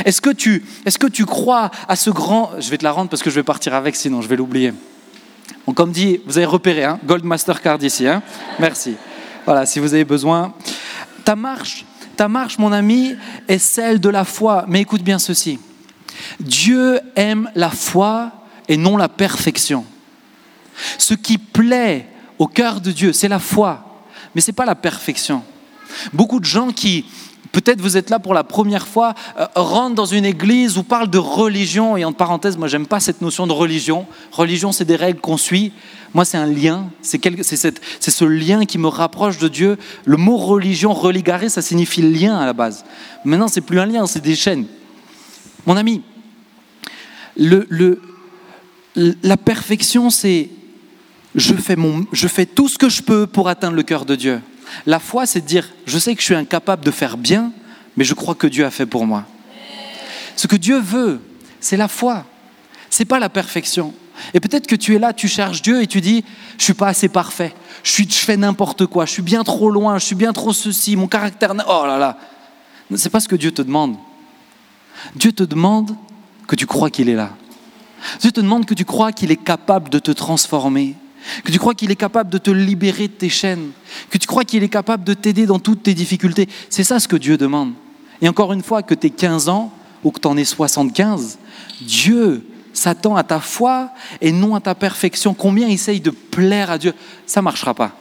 Est-ce 0.06 0.22
que, 0.22 0.30
tu, 0.30 1.26
crois 1.26 1.72
à 1.88 1.96
ce 1.96 2.10
grand... 2.10 2.52
Je 2.60 2.70
vais 2.70 2.78
te 2.78 2.84
la 2.84 2.92
rendre 2.92 3.10
parce 3.10 3.24
que 3.24 3.30
je 3.30 3.36
vais 3.36 3.44
partir 3.44 3.74
avec, 3.74 3.96
sinon 3.96 4.22
je 4.22 4.28
vais 4.28 4.36
l'oublier. 4.36 4.74
comme 5.76 5.92
dit, 5.92 6.20
vous 6.26 6.38
avez 6.38 6.46
repéré, 6.46 6.84
hein 6.84 7.00
Gold 7.06 7.24
Mastercard 7.24 7.84
ici. 7.84 8.08
Hein 8.08 8.22
Merci. 8.60 8.96
Voilà, 9.50 9.66
si 9.66 9.80
vous 9.80 9.96
avez 9.96 10.06
besoin. 10.06 10.54
Ta 11.26 11.36
marche, 11.36 11.84
ta 12.16 12.28
marche, 12.28 12.60
mon 12.60 12.72
ami, 12.72 13.16
est 13.48 13.58
celle 13.58 14.00
de 14.00 14.10
la 14.10 14.24
foi. 14.24 14.66
Mais 14.68 14.82
écoute 14.82 15.02
bien 15.02 15.18
ceci. 15.18 15.58
Dieu 16.40 17.00
aime 17.16 17.50
la 17.56 17.72
foi 17.72 18.32
et 18.68 18.78
non 18.78 18.96
la 18.96 19.10
perfection. 19.10 19.86
Ce 21.00 21.16
qui 21.16 21.40
plaît 21.40 22.08
au 22.38 22.46
cœur 22.46 22.80
de 22.80 22.92
Dieu, 22.92 23.12
c'est 23.12 23.28
la 23.28 23.40
foi, 23.40 24.04
mais 24.36 24.42
ce 24.42 24.52
n'est 24.52 24.56
pas 24.56 24.68
la 24.68 24.76
perfection. 24.76 25.42
Beaucoup 26.14 26.40
de 26.40 26.46
gens 26.46 26.70
qui, 26.70 27.06
peut-être 27.52 27.82
vous 27.82 27.98
êtes 27.98 28.10
là 28.10 28.20
pour 28.20 28.34
la 28.34 28.44
première 28.44 28.88
fois, 28.88 29.14
euh, 29.40 29.46
rentrent 29.56 29.96
dans 29.96 30.06
une 30.06 30.26
église 30.26 30.78
ou 30.78 30.84
parlent 30.84 31.10
de 31.10 31.18
religion, 31.18 31.98
et 31.98 32.06
en 32.06 32.14
parenthèse, 32.14 32.58
moi 32.58 32.68
j'aime 32.68 32.88
pas 32.88 33.00
cette 33.00 33.22
notion 33.22 33.48
de 33.48 33.54
religion. 33.54 34.06
Religion, 34.32 34.72
c'est 34.72 34.86
des 34.86 34.96
règles 34.96 35.20
qu'on 35.20 35.38
suit. 35.38 35.72
Moi, 36.14 36.26
c'est 36.26 36.38
un 36.38 36.48
lien, 36.48 36.90
c'est 37.02 37.22
ce 37.22 38.26
lien 38.26 38.66
qui 38.66 38.80
me 38.80 38.88
rapproche 38.88 39.38
de 39.38 39.48
Dieu. 39.48 39.78
Le 40.06 40.18
mot 40.18 40.38
religion, 40.38 40.92
religaré, 40.94 41.50
ça 41.50 41.62
signifie 41.62 42.02
lien 42.02 42.36
à 42.38 42.48
la 42.48 42.54
base. 42.54 42.84
Maintenant, 43.24 43.48
c'est 43.48 43.62
plus 43.62 43.80
un 43.80 43.86
lien, 43.86 44.08
c'est 44.08 44.22
des 44.24 44.36
chaînes. 44.36 44.66
Mon 45.68 45.78
ami, 45.78 46.02
le, 47.38 47.68
le, 47.70 48.02
la 48.96 49.38
perfection, 49.38 50.10
c'est 50.10 50.50
je 51.36 51.54
fais, 51.54 51.76
je 52.12 52.28
fais 52.28 52.48
tout 52.48 52.68
ce 52.68 52.78
que 52.78 52.90
je 52.90 53.04
peux 53.04 53.28
pour 53.28 53.48
atteindre 53.48 53.76
le 53.76 53.84
cœur 53.84 54.06
de 54.06 54.16
Dieu. 54.16 54.42
La 54.86 55.00
foi, 55.00 55.26
c'est 55.26 55.42
de 55.42 55.46
dire, 55.46 55.70
je 55.86 55.98
sais 55.98 56.16
que 56.16 56.22
je 56.22 56.26
suis 56.26 56.36
incapable 56.36 56.84
de 56.84 56.92
faire 56.92 57.18
bien, 57.18 57.52
mais 57.98 58.04
je 58.04 58.14
crois 58.14 58.36
que 58.36 58.48
Dieu 58.48 58.66
a 58.66 58.72
fait 58.72 58.86
pour 58.86 59.06
moi. 59.06 59.26
Ce 60.36 60.48
que 60.48 60.56
Dieu 60.56 60.80
veut, 60.80 61.22
c'est 61.60 61.78
la 61.78 61.88
foi. 61.88 62.26
C'est 62.90 63.06
pas 63.06 63.20
la 63.20 63.30
perfection. 63.30 63.94
Et 64.34 64.40
peut-être 64.40 64.68
que 64.68 64.76
tu 64.76 64.96
es 64.96 65.00
là, 65.00 65.14
tu 65.14 65.28
cherches 65.28 65.62
Dieu 65.62 65.82
et 65.82 65.88
tu 65.88 66.02
dis, 66.02 66.24
je 66.58 66.64
suis 66.64 66.74
pas 66.74 66.88
assez 66.88 67.10
parfait. 67.10 67.54
Je, 67.84 67.92
suis, 67.92 68.10
je 68.10 68.16
fais 68.16 68.38
n'importe 68.38 68.86
quoi. 68.86 69.06
Je 69.06 69.12
suis 69.12 69.22
bien 69.22 69.44
trop 69.44 69.70
loin. 69.70 69.98
Je 69.98 70.06
suis 70.06 70.16
bien 70.16 70.34
trop 70.34 70.54
ceci. 70.54 70.96
Mon 70.96 71.08
caractère. 71.08 71.54
Oh 71.68 71.86
là 71.86 71.98
là. 71.98 72.18
C'est 72.96 73.10
pas 73.10 73.20
ce 73.20 73.28
que 73.28 73.36
Dieu 73.36 73.52
te 73.52 73.62
demande. 73.62 73.96
Dieu 75.16 75.32
te 75.32 75.44
demande 75.44 75.96
que 76.48 76.56
tu 76.56 76.66
crois 76.66 76.90
qu'il 76.90 77.10
est 77.10 77.16
là. 77.16 77.32
Dieu 78.20 78.32
te 78.32 78.42
demande 78.42 78.66
que 78.66 78.74
tu 78.74 78.86
crois 78.86 79.12
qu'il 79.12 79.32
est 79.32 79.42
capable 79.44 79.90
de 79.90 80.00
te 80.00 80.12
transformer, 80.12 80.96
que 81.44 81.52
tu 81.52 81.60
crois 81.60 81.74
qu'il 81.74 81.92
est 81.92 81.96
capable 81.96 82.30
de 82.30 82.38
te 82.38 82.52
libérer 82.52 83.08
de 83.08 83.14
tes 83.14 83.30
chaînes, 83.30 83.72
que 84.10 84.18
tu 84.18 84.28
crois 84.28 84.44
qu'il 84.44 84.64
est 84.64 84.70
capable 84.70 85.04
de 85.04 85.14
t'aider 85.14 85.46
dans 85.46 85.60
toutes 85.60 85.84
tes 85.84 85.94
difficultés. 85.94 86.48
C'est 86.70 86.84
ça 86.84 87.00
ce 87.00 87.08
que 87.08 87.16
Dieu 87.16 87.38
demande. 87.38 87.74
Et 88.22 88.30
encore 88.30 88.54
une 88.54 88.64
fois, 88.64 88.84
que 88.84 88.94
tu 88.94 89.08
aies 89.08 89.12
15 89.12 89.50
ans 89.50 89.72
ou 90.04 90.12
que 90.12 90.20
tu 90.20 90.28
en 90.28 90.38
aies 90.38 90.46
75, 90.46 91.40
Dieu 91.82 92.46
s'attend 92.74 93.16
à 93.16 93.24
ta 93.24 93.40
foi 93.40 93.90
et 94.22 94.32
non 94.32 94.56
à 94.56 94.60
ta 94.60 94.76
perfection. 94.76 95.34
Combien 95.34 95.68
essaye 95.68 96.00
de 96.00 96.12
plaire 96.12 96.72
à 96.72 96.78
Dieu? 96.78 96.94
Ça 97.26 97.42
ne 97.42 97.46
marchera 97.46 97.74
pas. 97.74 97.92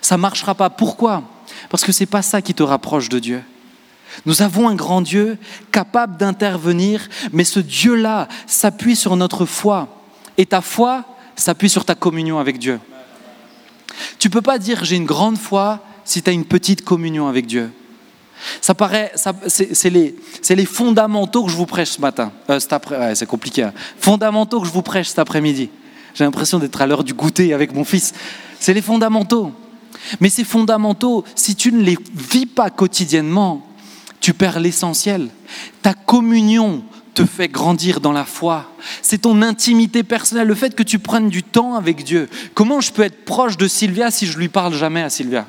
Ça 0.00 0.16
ne 0.16 0.22
marchera 0.22 0.54
pas. 0.54 0.70
Pourquoi? 0.70 1.22
Parce 1.68 1.84
que 1.84 1.92
ce 1.92 2.02
n'est 2.02 2.06
pas 2.06 2.22
ça 2.22 2.42
qui 2.42 2.54
te 2.54 2.62
rapproche 2.62 3.08
de 3.08 3.18
Dieu. 3.18 3.42
Nous 4.26 4.42
avons 4.42 4.68
un 4.68 4.74
grand 4.74 5.02
Dieu 5.02 5.38
capable 5.70 6.16
d'intervenir, 6.16 7.08
mais 7.32 7.44
ce 7.44 7.60
Dieu-là 7.60 8.28
s'appuie 8.46 8.96
sur 8.96 9.16
notre 9.16 9.46
foi. 9.46 10.02
Et 10.36 10.46
ta 10.46 10.60
foi 10.60 11.04
s'appuie 11.40 11.70
sur 11.70 11.84
ta 11.84 11.94
communion 11.94 12.38
avec 12.38 12.58
Dieu. 12.58 12.80
Tu 14.18 14.28
ne 14.28 14.32
peux 14.32 14.42
pas 14.42 14.58
dire 14.58 14.84
j'ai 14.84 14.96
une 14.96 15.06
grande 15.06 15.38
foi 15.38 15.80
si 16.04 16.22
tu 16.22 16.30
as 16.30 16.32
une 16.32 16.44
petite 16.44 16.84
communion 16.84 17.28
avec 17.28 17.46
Dieu. 17.46 17.70
Ça 18.60 18.74
paraît, 18.74 19.12
c'est 19.48 19.90
les, 19.90 20.14
les, 20.48 20.64
fondamentaux 20.64 21.44
que 21.44 21.50
je 21.50 21.56
vous 21.56 21.66
prêche 21.66 21.90
ce 21.90 22.00
matin, 22.00 22.32
euh, 22.48 23.14
c'est 23.14 23.26
compliqué. 23.26 23.64
Hein. 23.64 23.74
Fondamentaux 23.98 24.60
que 24.60 24.66
je 24.66 24.72
vous 24.72 24.82
prêche 24.82 25.08
cet 25.08 25.18
après-midi. 25.18 25.68
J'ai 26.14 26.24
l'impression 26.24 26.58
d'être 26.58 26.80
à 26.80 26.86
l'heure 26.86 27.04
du 27.04 27.12
goûter 27.12 27.52
avec 27.52 27.74
mon 27.74 27.84
fils. 27.84 28.14
C'est 28.58 28.72
les 28.72 28.82
fondamentaux. 28.82 29.52
Mais 30.20 30.30
ces 30.30 30.44
fondamentaux, 30.44 31.24
si 31.34 31.54
tu 31.54 31.70
ne 31.70 31.82
les 31.82 31.98
vis 32.14 32.46
pas 32.46 32.70
quotidiennement, 32.70 33.66
tu 34.20 34.34
perds 34.34 34.60
l'essentiel. 34.60 35.28
Ta 35.82 35.94
communion 35.94 36.82
te 37.14 37.24
fait 37.24 37.48
grandir 37.48 38.00
dans 38.00 38.12
la 38.12 38.24
foi. 38.24 38.66
C'est 39.02 39.22
ton 39.22 39.42
intimité 39.42 40.02
personnelle, 40.02 40.48
le 40.48 40.54
fait 40.54 40.74
que 40.74 40.82
tu 40.82 40.98
prennes 40.98 41.28
du 41.28 41.42
temps 41.42 41.74
avec 41.74 42.04
Dieu. 42.04 42.28
Comment 42.54 42.80
je 42.80 42.92
peux 42.92 43.02
être 43.02 43.24
proche 43.24 43.56
de 43.56 43.68
Sylvia 43.68 44.10
si 44.10 44.26
je 44.26 44.38
lui 44.38 44.48
parle 44.48 44.74
jamais 44.74 45.02
à 45.02 45.10
Sylvia? 45.10 45.46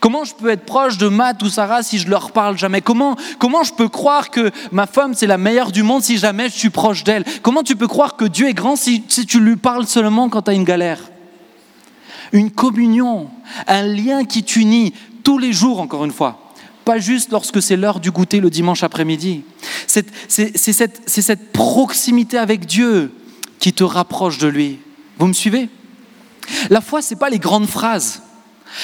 Comment 0.00 0.24
je 0.24 0.34
peux 0.34 0.50
être 0.50 0.66
proche 0.66 0.98
de 0.98 1.08
Matt 1.08 1.42
ou 1.42 1.48
Sarah 1.48 1.82
si 1.82 1.98
je 1.98 2.08
leur 2.08 2.32
parle 2.32 2.58
jamais? 2.58 2.82
Comment, 2.82 3.16
comment 3.38 3.62
je 3.62 3.72
peux 3.72 3.88
croire 3.88 4.30
que 4.30 4.50
ma 4.70 4.86
femme 4.86 5.14
c'est 5.14 5.26
la 5.26 5.38
meilleure 5.38 5.72
du 5.72 5.82
monde 5.82 6.02
si 6.02 6.18
jamais 6.18 6.48
je 6.48 6.54
suis 6.54 6.70
proche 6.70 7.04
d'elle? 7.04 7.24
Comment 7.42 7.62
tu 7.62 7.74
peux 7.74 7.88
croire 7.88 8.16
que 8.16 8.26
Dieu 8.26 8.48
est 8.48 8.54
grand 8.54 8.76
si, 8.76 9.02
si 9.08 9.24
tu 9.24 9.40
lui 9.40 9.56
parles 9.56 9.86
seulement 9.86 10.28
quand 10.28 10.42
tu 10.42 10.50
as 10.50 10.54
une 10.54 10.64
galère? 10.64 11.00
Une 12.32 12.50
communion, 12.50 13.30
un 13.66 13.82
lien 13.82 14.24
qui 14.24 14.42
t'unit 14.42 14.92
tous 15.22 15.38
les 15.38 15.52
jours 15.52 15.80
encore 15.80 16.04
une 16.04 16.12
fois 16.12 16.44
pas 16.84 16.98
juste 16.98 17.32
lorsque 17.32 17.62
c'est 17.62 17.76
l'heure 17.76 17.98
du 17.98 18.10
goûter 18.10 18.40
le 18.40 18.50
dimanche 18.50 18.82
après-midi. 18.82 19.42
C'est 20.28 20.72
cette, 20.72 21.52
proximité 21.52 22.38
avec 22.38 22.66
Dieu 22.66 23.12
qui 23.58 23.72
te 23.72 23.84
rapproche 23.84 24.38
de 24.38 24.48
lui. 24.48 24.78
Vous 25.18 25.26
me 25.26 25.32
suivez? 25.32 25.68
La 26.70 26.80
foi, 26.80 27.02
ce 27.02 27.14
n'est 27.14 27.18
pas 27.18 27.30
les 27.30 27.38
grandes 27.38 27.66
phrases. 27.66 28.22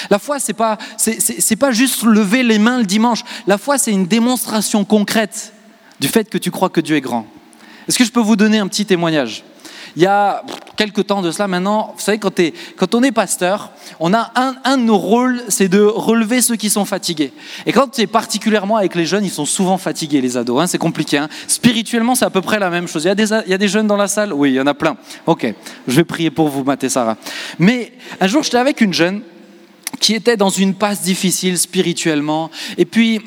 La 0.08 0.18
foi, 0.18 0.38
ce 0.38 0.48
n'est 0.48 0.56
pas, 0.56 0.78
c'est, 0.96 1.56
pas 1.56 1.72
juste 1.72 2.04
lever 2.04 2.42
les 2.42 2.58
mains 2.58 2.78
le 2.78 2.84
dimanche. 2.84 3.24
La 3.46 3.58
foi, 3.58 3.78
c'est 3.78 3.92
une 3.92 4.06
démonstration 4.06 4.84
concrète 4.84 5.52
du 5.98 6.08
fait 6.08 6.30
que 6.30 6.38
tu 6.38 6.50
crois 6.50 6.70
que 6.70 6.80
Dieu 6.80 6.96
est 6.96 7.00
grand. 7.00 7.26
Est-ce 7.88 7.98
que 7.98 8.04
je 8.04 8.12
peux 8.12 8.20
vous 8.20 8.36
donner 8.36 8.58
un 8.58 8.68
petit 8.68 8.86
témoignage? 8.86 9.44
Il 9.96 10.02
y 10.02 10.06
a 10.06 10.42
quelques 10.76 11.06
temps 11.06 11.22
de 11.22 11.30
cela 11.30 11.48
maintenant, 11.48 11.92
vous 11.94 12.00
savez, 12.00 12.18
quand, 12.18 12.94
on 12.94 13.02
est 13.02 13.12
pasteur, 13.12 13.70
on 13.98 14.14
a 14.14 14.32
un, 14.34 14.76
de 14.76 14.82
nos 14.82 14.96
rôles, 14.96 15.42
c'est 15.48 15.68
de 15.68 15.80
relever 15.82 16.40
ceux 16.40 16.56
qui 16.56 16.70
sont 16.70 16.84
fatigués. 16.84 17.32
Et 17.66 17.72
quand 17.72 17.98
es 17.98 18.06
particulièrement 18.06 18.76
avec 18.76 18.94
les 18.94 19.06
jeunes, 19.06 19.24
ils 19.24 19.30
sont 19.30 19.44
souvent 19.44 19.78
fatigués, 19.78 20.20
les 20.20 20.36
ados, 20.36 20.62
hein, 20.62 20.66
c'est 20.66 20.78
compliqué. 20.78 21.18
Hein. 21.18 21.28
Spirituellement, 21.48 22.14
c'est 22.14 22.24
à 22.24 22.30
peu 22.30 22.40
près 22.40 22.58
la 22.58 22.70
même 22.70 22.88
chose. 22.88 23.04
Il 23.04 23.08
y, 23.08 23.54
a 23.54 23.58
des, 23.58 23.68
jeunes 23.68 23.86
dans 23.86 23.96
la 23.96 24.08
salle? 24.08 24.32
Oui, 24.32 24.50
il 24.52 24.54
y 24.54 24.60
en 24.60 24.66
a 24.66 24.74
plein. 24.74 24.96
Ok, 25.26 25.52
je 25.86 25.96
vais 25.96 26.04
prier 26.04 26.30
pour 26.30 26.48
vous, 26.48 26.64
Mathé 26.64 26.88
Sarah. 26.88 27.16
Mais 27.58 27.92
un 28.20 28.26
jour, 28.26 28.42
j'étais 28.42 28.58
avec 28.58 28.80
une 28.80 28.94
jeune 28.94 29.22
qui 29.98 30.14
était 30.14 30.36
dans 30.36 30.48
une 30.48 30.74
passe 30.74 31.02
difficile 31.02 31.58
spirituellement, 31.58 32.50
et 32.78 32.84
puis 32.84 33.20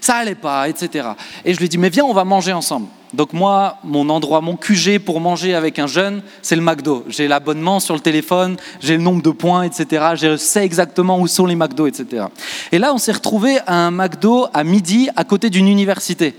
ça 0.00 0.16
allait 0.16 0.34
pas, 0.34 0.68
etc. 0.68 1.10
Et 1.44 1.54
je 1.54 1.60
lui 1.60 1.68
dis, 1.68 1.78
mais 1.78 1.90
viens, 1.90 2.04
on 2.04 2.14
va 2.14 2.24
manger 2.24 2.52
ensemble. 2.52 2.88
Donc 3.14 3.32
moi, 3.32 3.78
mon 3.84 4.10
endroit, 4.10 4.40
mon 4.40 4.56
QG 4.56 4.98
pour 4.98 5.20
manger 5.20 5.54
avec 5.54 5.78
un 5.78 5.86
jeune, 5.86 6.22
c'est 6.42 6.56
le 6.56 6.62
McDo. 6.62 7.04
J'ai 7.08 7.28
l'abonnement 7.28 7.80
sur 7.80 7.94
le 7.94 8.00
téléphone, 8.00 8.56
j'ai 8.80 8.96
le 8.96 9.02
nombre 9.02 9.22
de 9.22 9.30
points, 9.30 9.62
etc. 9.62 10.12
Je 10.14 10.36
sais 10.36 10.64
exactement 10.64 11.18
où 11.18 11.26
sont 11.26 11.46
les 11.46 11.56
McDo, 11.56 11.86
etc. 11.86 12.26
Et 12.72 12.78
là, 12.78 12.92
on 12.92 12.98
s'est 12.98 13.12
retrouvé 13.12 13.58
à 13.66 13.74
un 13.74 13.90
McDo 13.90 14.46
à 14.52 14.64
midi 14.64 15.08
à 15.16 15.24
côté 15.24 15.50
d'une 15.50 15.68
université. 15.68 16.34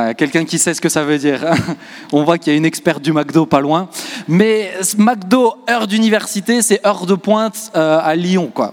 Ah, 0.00 0.14
quelqu'un 0.14 0.44
qui 0.44 0.60
sait 0.60 0.74
ce 0.74 0.80
que 0.80 0.88
ça 0.88 1.02
veut 1.02 1.18
dire. 1.18 1.44
On 2.12 2.22
voit 2.22 2.38
qu'il 2.38 2.52
y 2.52 2.54
a 2.54 2.56
une 2.56 2.64
experte 2.64 3.02
du 3.02 3.12
McDo 3.12 3.46
pas 3.46 3.60
loin. 3.60 3.88
Mais 4.28 4.70
McDo, 4.96 5.56
heure 5.68 5.88
d'université, 5.88 6.62
c'est 6.62 6.86
heure 6.86 7.04
de 7.04 7.14
pointe 7.14 7.72
euh, 7.74 7.98
à 8.00 8.14
Lyon, 8.14 8.48
quoi. 8.54 8.72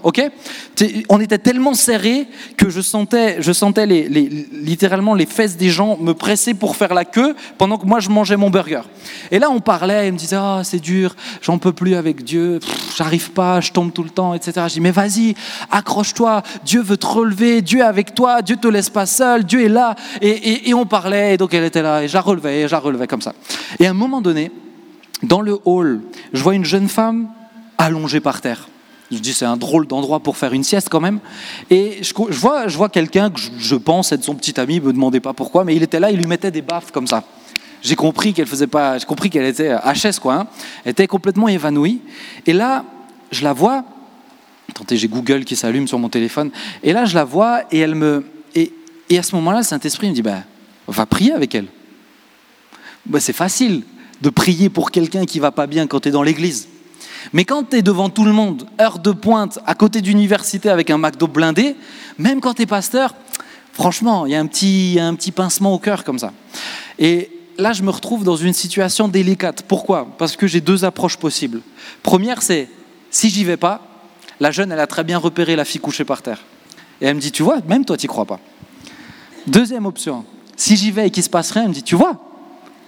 On 1.08 1.20
était 1.20 1.38
tellement 1.38 1.74
serrés 1.74 2.28
que 2.56 2.68
je 2.68 2.80
sentais, 2.80 3.38
je 3.40 3.52
sentais 3.52 3.86
littéralement 3.86 5.14
les 5.14 5.26
fesses 5.26 5.56
des 5.56 5.70
gens 5.70 5.96
me 5.96 6.12
presser 6.12 6.54
pour 6.54 6.76
faire 6.76 6.94
la 6.94 7.04
queue 7.04 7.34
pendant 7.58 7.78
que 7.78 7.86
moi 7.86 7.98
je 7.98 8.10
mangeais 8.10 8.36
mon 8.36 8.50
burger. 8.50 8.82
Et 9.30 9.38
là, 9.38 9.50
on 9.50 9.60
parlait, 9.60 10.08
il 10.08 10.12
me 10.12 10.18
disait, 10.18 10.36
ah, 10.38 10.60
c'est 10.62 10.78
dur, 10.78 11.16
j'en 11.40 11.58
peux 11.58 11.72
plus 11.72 11.96
avec 11.96 12.22
Dieu, 12.22 12.60
j'arrive 12.94 13.30
pas, 13.32 13.60
je 13.60 13.72
tombe 13.72 13.92
tout 13.92 14.04
le 14.04 14.10
temps, 14.10 14.34
etc. 14.34 14.52
Je 14.68 14.74
dis, 14.74 14.80
mais 14.80 14.90
vas-y, 14.90 15.34
accroche-toi, 15.70 16.42
Dieu 16.64 16.82
veut 16.82 16.98
te 16.98 17.06
relever, 17.06 17.62
Dieu 17.62 17.80
est 17.80 17.82
avec 17.82 18.14
toi, 18.14 18.42
Dieu 18.42 18.56
te 18.56 18.68
laisse 18.68 18.90
pas 18.90 19.06
seul, 19.06 19.44
Dieu 19.44 19.64
est 19.64 19.70
là. 19.70 19.96
Et, 20.20 20.68
et 20.68 20.74
on 20.74 20.84
parlait 20.84 21.15
et 21.16 21.36
donc 21.36 21.54
elle 21.54 21.64
était 21.64 21.82
là, 21.82 22.02
et 22.02 22.08
je 22.08 22.14
la 22.14 22.20
relevais, 22.20 22.62
et 22.62 22.68
je 22.68 22.72
la 22.72 22.78
relevais 22.78 23.06
comme 23.06 23.22
ça. 23.22 23.34
Et 23.78 23.86
à 23.86 23.90
un 23.90 23.94
moment 23.94 24.20
donné, 24.20 24.50
dans 25.22 25.40
le 25.40 25.58
hall, 25.64 26.00
je 26.32 26.42
vois 26.42 26.54
une 26.54 26.64
jeune 26.64 26.88
femme 26.88 27.28
allongée 27.78 28.20
par 28.20 28.40
terre. 28.40 28.68
Je 29.10 29.18
dis, 29.18 29.32
c'est 29.32 29.44
un 29.44 29.56
drôle 29.56 29.86
d'endroit 29.86 30.20
pour 30.20 30.36
faire 30.36 30.52
une 30.52 30.64
sieste 30.64 30.88
quand 30.88 31.00
même. 31.00 31.20
Et 31.70 32.02
je, 32.02 32.12
vois, 32.38 32.66
je 32.66 32.76
vois 32.76 32.88
quelqu'un 32.88 33.30
que 33.30 33.38
je, 33.58 33.76
pense 33.76 34.10
être 34.10 34.24
son 34.24 34.34
petit 34.34 34.58
ami, 34.58 34.80
me 34.80 34.92
demandez 34.92 35.20
pas 35.20 35.32
pourquoi, 35.32 35.64
mais 35.64 35.76
il 35.76 35.82
était 35.82 36.00
là, 36.00 36.10
il 36.10 36.18
lui 36.18 36.26
mettait 36.26 36.50
des 36.50 36.62
baffes 36.62 36.90
comme 36.90 37.06
ça. 37.06 37.22
J'ai 37.82 37.94
compris 37.94 38.32
qu'elle 38.34 38.48
faisait 38.48 38.66
pas, 38.66 38.98
j'ai 38.98 39.06
compris 39.06 39.30
qu'elle 39.30 39.44
était 39.44 39.72
HS 39.76 40.18
quoi. 40.20 40.34
Hein. 40.34 40.46
Elle 40.84 40.90
était 40.90 41.06
complètement 41.06 41.46
évanouie. 41.46 42.00
Et 42.46 42.52
là, 42.52 42.84
je 43.30 43.44
la 43.44 43.52
vois. 43.52 43.84
Attendez, 44.70 44.96
j'ai 44.96 45.06
Google 45.06 45.44
qui 45.44 45.54
s'allume 45.54 45.86
sur 45.86 45.98
mon 46.00 46.08
téléphone. 46.08 46.50
Et 46.82 46.92
là, 46.92 47.04
je 47.04 47.14
la 47.14 47.24
vois 47.24 47.62
et 47.70 47.78
elle 47.78 47.94
me, 47.94 48.24
et, 49.08 49.18
à 49.18 49.22
ce 49.22 49.34
moment-là, 49.36 49.62
Saint 49.62 49.78
Esprit 49.78 50.08
me 50.08 50.14
dit, 50.14 50.22
bah, 50.22 50.42
va 50.92 51.06
prier 51.06 51.32
avec 51.32 51.54
elle. 51.54 51.66
Ben, 53.06 53.20
c'est 53.20 53.32
facile 53.32 53.82
de 54.20 54.30
prier 54.30 54.68
pour 54.68 54.90
quelqu'un 54.90 55.24
qui 55.24 55.38
va 55.38 55.50
pas 55.50 55.66
bien 55.66 55.86
quand 55.86 56.00
tu 56.00 56.08
es 56.08 56.12
dans 56.12 56.22
l'église. 56.22 56.68
Mais 57.32 57.44
quand 57.44 57.70
tu 57.70 57.76
es 57.76 57.82
devant 57.82 58.08
tout 58.08 58.24
le 58.24 58.32
monde, 58.32 58.66
heure 58.80 58.98
de 58.98 59.12
pointe, 59.12 59.58
à 59.66 59.74
côté 59.74 60.00
d'université 60.00 60.68
avec 60.68 60.90
un 60.90 60.98
McDo 60.98 61.26
blindé, 61.26 61.76
même 62.18 62.40
quand 62.40 62.54
tu 62.54 62.62
es 62.62 62.66
pasteur, 62.66 63.14
franchement, 63.72 64.26
il 64.26 64.32
y 64.32 64.34
a 64.34 64.40
un 64.40 64.46
petit, 64.46 65.32
pincement 65.32 65.74
au 65.74 65.78
cœur 65.78 66.04
comme 66.04 66.18
ça. 66.18 66.32
Et 66.98 67.30
là, 67.58 67.72
je 67.72 67.82
me 67.82 67.90
retrouve 67.90 68.24
dans 68.24 68.36
une 68.36 68.52
situation 68.52 69.08
délicate. 69.08 69.62
Pourquoi? 69.62 70.08
Parce 70.18 70.36
que 70.36 70.46
j'ai 70.46 70.60
deux 70.60 70.84
approches 70.84 71.16
possibles. 71.16 71.60
Première, 72.02 72.42
c'est 72.42 72.68
si 73.10 73.28
j'y 73.28 73.44
vais 73.44 73.56
pas, 73.56 73.82
la 74.40 74.50
jeune, 74.50 74.70
elle 74.72 74.80
a 74.80 74.86
très 74.86 75.04
bien 75.04 75.18
repéré 75.18 75.56
la 75.56 75.64
fille 75.64 75.80
couchée 75.80 76.04
par 76.04 76.22
terre. 76.22 76.42
Et 77.00 77.06
elle 77.06 77.16
me 77.16 77.20
dit, 77.20 77.32
tu 77.32 77.42
vois, 77.42 77.60
même 77.68 77.84
toi, 77.84 77.96
tu 77.96 78.06
crois 78.06 78.24
pas. 78.24 78.40
Deuxième 79.46 79.86
option, 79.86 80.24
si 80.56 80.76
j'y 80.76 80.90
vais 80.90 81.08
et 81.08 81.10
qu'il 81.10 81.22
se 81.22 81.30
passe 81.30 81.50
rien, 81.50 81.62
elle 81.64 81.68
me 81.68 81.74
dit, 81.74 81.82
tu 81.82 81.94
vois, 81.94 82.16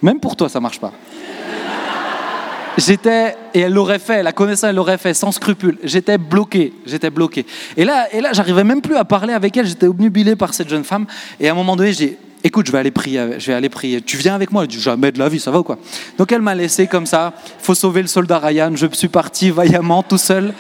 même 0.03 0.21
pour 0.21 0.37
toi, 0.37 0.49
ça 0.49 0.61
marche 0.61 0.81
pas. 0.81 0.93
J'étais, 2.79 3.37
et 3.55 3.61
elle 3.61 3.73
l'aurait 3.73 3.99
fait, 3.99 4.23
la 4.23 4.33
connaissance, 4.33 4.71
elle 4.71 4.77
l'aurait 4.77 4.99
fait 4.99 5.15
sans 5.15 5.33
scrupule. 5.33 5.79
J'étais 5.83 6.19
bloqué, 6.19 6.73
j'étais 6.87 7.11
bloqué. 7.11 7.45
Et 7.77 7.85
là, 7.85 8.07
et 8.13 8.21
là, 8.21 8.33
j'arrivais 8.33 8.65
même 8.65 8.81
plus 8.81 8.97
à 8.97 9.05
parler 9.05 9.35
avec 9.35 9.57
elle. 9.57 9.67
J'étais 9.67 9.87
obnubilé 9.87 10.37
par 10.37 10.55
cette 10.55 10.69
jeune 10.69 10.85
femme. 10.85 11.07
Et 11.41 11.49
à 11.49 11.53
un 11.53 11.55
moment 11.55 11.77
donné, 11.77 11.93
j'ai 11.93 12.19
écoute, 12.45 12.67
je 12.67 12.73
vais 12.73 12.79
aller 12.79 12.91
prier, 12.91 13.39
je 13.39 13.47
vais 13.47 13.55
aller 13.55 13.69
prier. 13.69 14.01
Tu 14.01 14.17
viens 14.17 14.35
avec 14.35 14.53
moi? 14.53 14.63
Elle 14.63 14.69
dit, 14.69 14.81
jamais 14.81 15.13
de 15.13 15.19
la 15.19 15.29
vie, 15.29 15.41
ça 15.41 15.51
va 15.51 15.61
ou 15.61 15.63
quoi? 15.63 15.79
Donc 16.17 16.33
elle 16.33 16.43
m'a 16.43 16.55
laissé 16.55 16.87
comme 16.87 17.07
ça. 17.07 17.35
Faut 17.59 17.75
sauver 17.75 18.03
le 18.03 18.09
soldat 18.09 18.39
Ryan. 18.39 18.73
Je 18.75 18.87
suis 18.93 19.09
parti 19.09 19.51
vaillamment 19.51 20.03
tout 20.03 20.19
seul. 20.19 20.55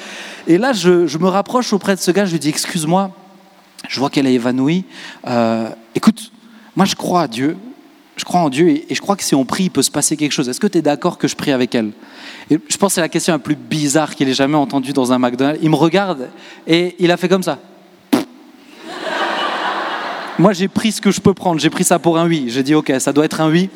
Et 0.46 0.58
là, 0.58 0.72
je, 0.72 1.06
je 1.06 1.18
me 1.18 1.28
rapproche 1.28 1.72
auprès 1.72 1.94
de 1.94 2.00
ce 2.00 2.10
gars. 2.10 2.24
Je 2.24 2.32
lui 2.32 2.38
dis, 2.38 2.48
excuse-moi. 2.48 3.10
Je 3.88 4.00
vois 4.00 4.10
qu'elle 4.10 4.26
est 4.26 4.34
évanouie. 4.34 4.84
Euh, 5.26 5.70
écoute, 5.94 6.32
moi, 6.78 6.84
je 6.84 6.94
crois 6.94 7.22
à 7.22 7.26
Dieu. 7.26 7.56
Je 8.16 8.24
crois 8.24 8.38
en 8.38 8.50
Dieu 8.50 8.68
et, 8.68 8.94
je 8.94 9.00
crois 9.00 9.16
que 9.16 9.24
si 9.24 9.34
on 9.34 9.44
prie, 9.44 9.64
il 9.64 9.70
peut 9.70 9.82
se 9.82 9.90
passer 9.90 10.16
quelque 10.16 10.30
chose. 10.30 10.48
Est-ce 10.48 10.60
que 10.60 10.68
tu 10.68 10.78
es 10.78 10.82
d'accord 10.82 11.18
que 11.18 11.26
je 11.26 11.34
prie 11.34 11.50
avec 11.50 11.74
elle? 11.74 11.90
Je 12.48 12.76
pense 12.76 12.90
que 12.90 12.94
c'est 12.94 13.00
la 13.00 13.08
question 13.08 13.32
la 13.32 13.40
plus 13.40 13.56
bizarre 13.56 14.14
qu'il 14.14 14.28
ait 14.28 14.32
jamais 14.32 14.54
entendue 14.54 14.92
dans 14.92 15.12
un 15.12 15.18
McDonald's. 15.18 15.58
Il 15.60 15.70
me 15.70 15.74
regarde 15.74 16.28
et 16.68 16.94
il 17.00 17.10
a 17.10 17.16
fait 17.16 17.28
comme 17.28 17.42
ça. 17.42 17.58
Moi, 20.38 20.52
j'ai 20.52 20.68
pris 20.68 20.92
ce 20.92 21.00
que 21.00 21.10
je 21.10 21.20
peux 21.20 21.34
prendre. 21.34 21.60
J'ai 21.60 21.68
pris 21.68 21.82
ça 21.82 21.98
pour 21.98 22.16
un 22.16 22.28
oui. 22.28 22.44
J'ai 22.46 22.62
dit, 22.62 22.76
OK, 22.76 22.92
ça 23.00 23.12
doit 23.12 23.24
être 23.24 23.40
un 23.40 23.50
oui. 23.50 23.70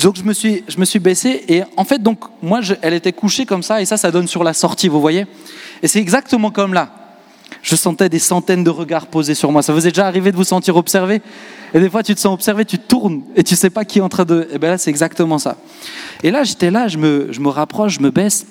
Donc, 0.00 0.14
je 0.14 0.22
me 0.22 0.32
suis, 0.32 0.62
je 0.68 0.78
me 0.78 0.84
suis 0.84 1.00
baissé. 1.00 1.42
Et 1.48 1.62
en 1.76 1.82
fait, 1.82 2.00
donc, 2.00 2.20
moi, 2.40 2.60
elle 2.82 2.94
était 2.94 3.12
couchée 3.12 3.46
comme 3.46 3.64
ça. 3.64 3.82
Et 3.82 3.84
ça, 3.84 3.96
ça 3.96 4.12
donne 4.12 4.28
sur 4.28 4.44
la 4.44 4.52
sortie, 4.52 4.86
vous 4.86 5.00
voyez? 5.00 5.26
Et 5.82 5.88
c'est 5.88 5.98
exactement 5.98 6.52
comme 6.52 6.72
là. 6.72 6.88
Je 7.62 7.74
sentais 7.74 8.08
des 8.08 8.20
centaines 8.20 8.62
de 8.62 8.70
regards 8.70 9.08
posés 9.08 9.34
sur 9.34 9.50
moi. 9.50 9.62
Ça 9.62 9.72
vous 9.72 9.88
est 9.88 9.90
déjà 9.90 10.06
arrivé 10.06 10.30
de 10.30 10.36
vous 10.36 10.44
sentir 10.44 10.76
observé? 10.76 11.20
Et 11.74 11.80
des 11.80 11.90
fois, 11.90 12.04
tu 12.04 12.14
te 12.14 12.20
sens 12.20 12.32
observé, 12.32 12.64
tu 12.64 12.78
te 12.78 12.86
tournes 12.86 13.24
et 13.34 13.42
tu 13.42 13.56
sais 13.56 13.68
pas 13.68 13.84
qui 13.84 13.98
est 13.98 14.02
en 14.02 14.08
train 14.08 14.24
de. 14.24 14.42
Et 14.42 14.54
eh 14.54 14.58
bien 14.58 14.70
là, 14.70 14.78
c'est 14.78 14.90
exactement 14.90 15.38
ça. 15.38 15.56
Et 16.22 16.30
là, 16.30 16.44
j'étais 16.44 16.70
là, 16.70 16.86
je 16.86 16.96
me, 16.96 17.32
je 17.32 17.40
me 17.40 17.48
rapproche, 17.48 17.94
je 17.94 18.00
me 18.00 18.12
baisse. 18.12 18.46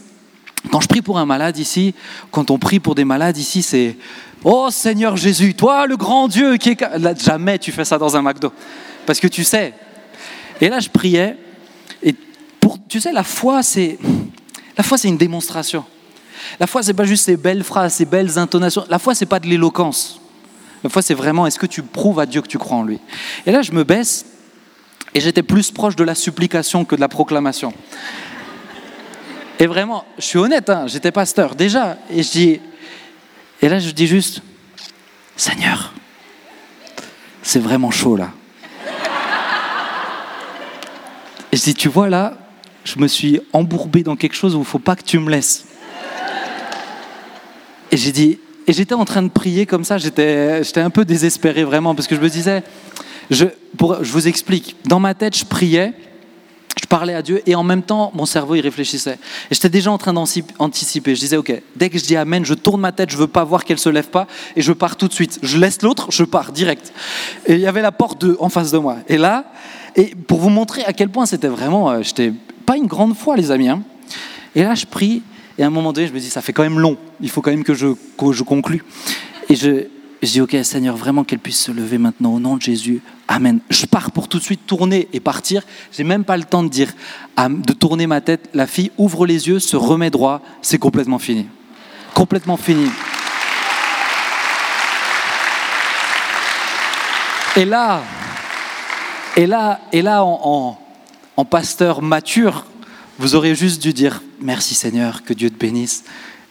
Quand 0.69 0.81
je 0.81 0.89
prie 0.89 1.01
pour 1.01 1.17
un 1.17 1.25
malade 1.25 1.57
ici, 1.57 1.95
quand 2.31 2.51
on 2.51 2.59
prie 2.59 2.81
pour 2.81 2.95
des 2.95 3.05
malades 3.05 3.37
ici, 3.37 3.63
c'est 3.63 3.95
Oh 4.43 4.69
Seigneur 4.71 5.15
Jésus, 5.15 5.53
toi 5.53 5.87
le 5.87 5.95
grand 5.95 6.27
Dieu 6.27 6.57
qui 6.57 6.71
est. 6.71 6.81
Là, 6.99 7.13
jamais 7.15 7.57
tu 7.59 7.71
fais 7.71 7.85
ça 7.85 7.97
dans 7.97 8.15
un 8.17 8.21
McDo. 8.21 8.51
Parce 9.05 9.21
que 9.21 9.27
tu 9.27 9.45
sais. 9.45 9.73
Et 10.59 10.67
là, 10.67 10.81
je 10.81 10.89
priais. 10.89 11.37
Et 12.03 12.13
pour, 12.59 12.77
tu 12.89 12.99
sais, 12.99 13.13
la 13.13 13.23
foi, 13.23 13.63
c'est. 13.63 13.97
La 14.77 14.83
foi, 14.83 14.97
c'est 14.97 15.07
une 15.07 15.17
démonstration. 15.17 15.85
La 16.59 16.67
foi, 16.67 16.83
c'est 16.83 16.93
pas 16.93 17.05
juste 17.05 17.23
ces 17.23 17.37
belles 17.37 17.63
phrases, 17.63 17.93
ces 17.93 18.05
belles 18.05 18.37
intonations. 18.37 18.83
La 18.89 18.99
foi, 18.99 19.15
c'est 19.15 19.25
pas 19.25 19.39
de 19.39 19.47
l'éloquence. 19.47 20.19
La 20.83 20.89
foi, 20.89 21.01
c'est 21.01 21.13
vraiment 21.13 21.47
est-ce 21.47 21.59
que 21.59 21.65
tu 21.65 21.81
prouves 21.81 22.19
à 22.19 22.25
Dieu 22.25 22.41
que 22.41 22.47
tu 22.47 22.57
crois 22.57 22.77
en 22.77 22.83
lui? 22.83 22.99
Et 23.45 23.51
là, 23.51 23.61
je 23.61 23.71
me 23.71 23.83
baisse 23.83 24.25
et 25.13 25.21
j'étais 25.21 25.43
plus 25.43 25.71
proche 25.71 25.95
de 25.95 26.03
la 26.03 26.15
supplication 26.15 26.85
que 26.85 26.95
de 26.95 27.01
la 27.01 27.07
proclamation. 27.07 27.73
Et 29.59 29.67
vraiment, 29.67 30.03
je 30.17 30.25
suis 30.25 30.39
honnête, 30.39 30.69
hein, 30.69 30.87
j'étais 30.87 31.11
pasteur 31.11 31.55
déjà. 31.55 31.97
Et 32.09 32.21
je 32.23 32.31
dis, 32.31 32.59
et 33.61 33.69
là, 33.69 33.79
je 33.79 33.91
dis 33.91 34.07
juste, 34.07 34.41
Seigneur, 35.37 35.93
c'est 37.41 37.59
vraiment 37.59 37.91
chaud 37.91 38.17
là. 38.17 38.31
Et 41.51 41.55
je 41.55 41.61
dis, 41.61 41.75
tu 41.75 41.87
vois 41.87 42.09
là, 42.09 42.37
je 42.83 42.99
me 42.99 43.07
suis 43.07 43.39
embourbé 43.53 44.03
dans 44.03 44.15
quelque 44.15 44.35
chose 44.35 44.55
où 44.55 44.57
il 44.57 44.61
ne 44.61 44.65
faut 44.65 44.79
pas 44.79 44.95
que 44.95 45.03
tu 45.03 45.19
me 45.19 45.29
laisses. 45.29 45.65
Et 47.91 47.97
j'ai 47.97 48.11
dit, 48.11 48.39
et 48.67 48.73
j'étais 48.73 48.95
en 48.95 49.05
train 49.05 49.23
de 49.23 49.29
prier 49.29 49.65
comme 49.65 49.83
ça, 49.83 49.97
j'étais, 49.97 50.63
un 50.77 50.89
peu 50.89 51.05
désespéré 51.05 51.63
vraiment, 51.63 51.95
parce 51.95 52.07
que 52.07 52.15
je 52.15 52.21
me 52.21 52.29
disais, 52.29 52.63
je, 53.29 53.45
je 53.79 54.11
vous 54.11 54.27
explique, 54.27 54.75
dans 54.85 54.99
ma 54.99 55.13
tête, 55.13 55.37
je 55.37 55.45
priais, 55.45 55.93
je 56.81 56.87
parlais 56.87 57.13
à 57.13 57.21
Dieu, 57.21 57.41
et 57.45 57.55
en 57.55 57.63
même 57.63 57.83
temps, 57.83 58.11
mon 58.13 58.25
cerveau, 58.25 58.55
il 58.55 58.61
réfléchissait. 58.61 59.17
Et 59.49 59.55
j'étais 59.55 59.69
déjà 59.69 59.91
en 59.91 59.97
train 59.97 60.13
d'anticiper. 60.13 61.15
Je 61.15 61.19
disais, 61.19 61.37
OK, 61.37 61.53
dès 61.75 61.89
que 61.89 61.97
je 61.97 62.03
dis 62.03 62.15
Amen, 62.15 62.43
je 62.45 62.53
tourne 62.53 62.81
ma 62.81 62.91
tête, 62.91 63.09
je 63.09 63.17
veux 63.17 63.27
pas 63.27 63.43
voir 63.43 63.63
qu'elle 63.63 63.79
se 63.79 63.89
lève 63.89 64.09
pas, 64.09 64.27
et 64.55 64.61
je 64.61 64.73
pars 64.73 64.95
tout 64.95 65.07
de 65.07 65.13
suite. 65.13 65.39
Je 65.43 65.57
laisse 65.57 65.81
l'autre, 65.81 66.07
je 66.09 66.23
pars 66.23 66.51
direct. 66.51 66.91
Et 67.45 67.53
il 67.53 67.59
y 67.59 67.67
avait 67.67 67.81
la 67.81 67.91
porte 67.91 68.25
en 68.39 68.49
face 68.49 68.71
de 68.71 68.77
moi. 68.79 68.97
Et 69.07 69.17
là, 69.17 69.45
et 69.95 70.15
pour 70.27 70.39
vous 70.39 70.49
montrer 70.49 70.83
à 70.85 70.93
quel 70.93 71.09
point 71.09 71.25
c'était 71.25 71.47
vraiment, 71.47 71.91
euh, 71.91 72.01
j'étais 72.01 72.33
pas 72.65 72.75
une 72.75 72.87
grande 72.87 73.15
foi, 73.15 73.35
les 73.35 73.51
amis. 73.51 73.69
Hein. 73.69 73.83
Et 74.55 74.63
là, 74.63 74.75
je 74.75 74.85
prie, 74.85 75.21
et 75.57 75.63
à 75.63 75.67
un 75.67 75.69
moment 75.69 75.93
donné, 75.93 76.07
je 76.07 76.13
me 76.13 76.19
dis, 76.19 76.29
ça 76.29 76.41
fait 76.41 76.53
quand 76.53 76.63
même 76.63 76.79
long, 76.79 76.97
il 77.21 77.29
faut 77.29 77.41
quand 77.41 77.51
même 77.51 77.63
que 77.63 77.73
je, 77.73 77.87
que 78.17 78.31
je 78.31 78.43
conclue. 78.43 78.83
Et 79.49 79.55
je, 79.55 79.85
je 80.21 80.31
dis, 80.31 80.41
ok 80.41 80.55
Seigneur, 80.63 80.95
vraiment 80.95 81.23
qu'elle 81.23 81.39
puisse 81.39 81.59
se 81.59 81.71
lever 81.71 81.97
maintenant 81.97 82.33
au 82.33 82.39
nom 82.39 82.55
de 82.55 82.61
Jésus. 82.61 83.01
Amen. 83.27 83.59
Je 83.69 83.85
pars 83.85 84.11
pour 84.11 84.27
tout 84.27 84.39
de 84.39 84.43
suite 84.43 84.65
tourner 84.65 85.07
et 85.13 85.19
partir. 85.19 85.63
J'ai 85.91 86.03
même 86.03 86.23
pas 86.23 86.37
le 86.37 86.43
temps 86.43 86.63
de 86.63 86.69
dire, 86.69 86.93
de 87.37 87.73
tourner 87.73 88.07
ma 88.07 88.21
tête. 88.21 88.49
La 88.53 88.65
fille 88.65 88.91
ouvre 88.97 89.25
les 89.25 89.47
yeux, 89.47 89.59
se 89.59 89.75
remet 89.75 90.09
droit. 90.09 90.41
C'est 90.61 90.77
complètement 90.79 91.19
fini. 91.19 91.45
Complètement 92.13 92.57
fini. 92.57 92.89
Et 97.55 97.65
là, 97.65 98.01
et 99.35 99.45
là, 99.45 99.81
et 99.91 100.01
là, 100.01 100.23
en, 100.23 100.79
en 101.37 101.45
pasteur 101.45 102.01
mature, 102.01 102.65
vous 103.19 103.35
aurez 103.35 103.55
juste 103.55 103.81
dû 103.81 103.93
dire 103.93 104.21
merci 104.41 104.75
Seigneur, 104.75 105.23
que 105.23 105.33
Dieu 105.33 105.49
te 105.49 105.57
bénisse. 105.57 106.03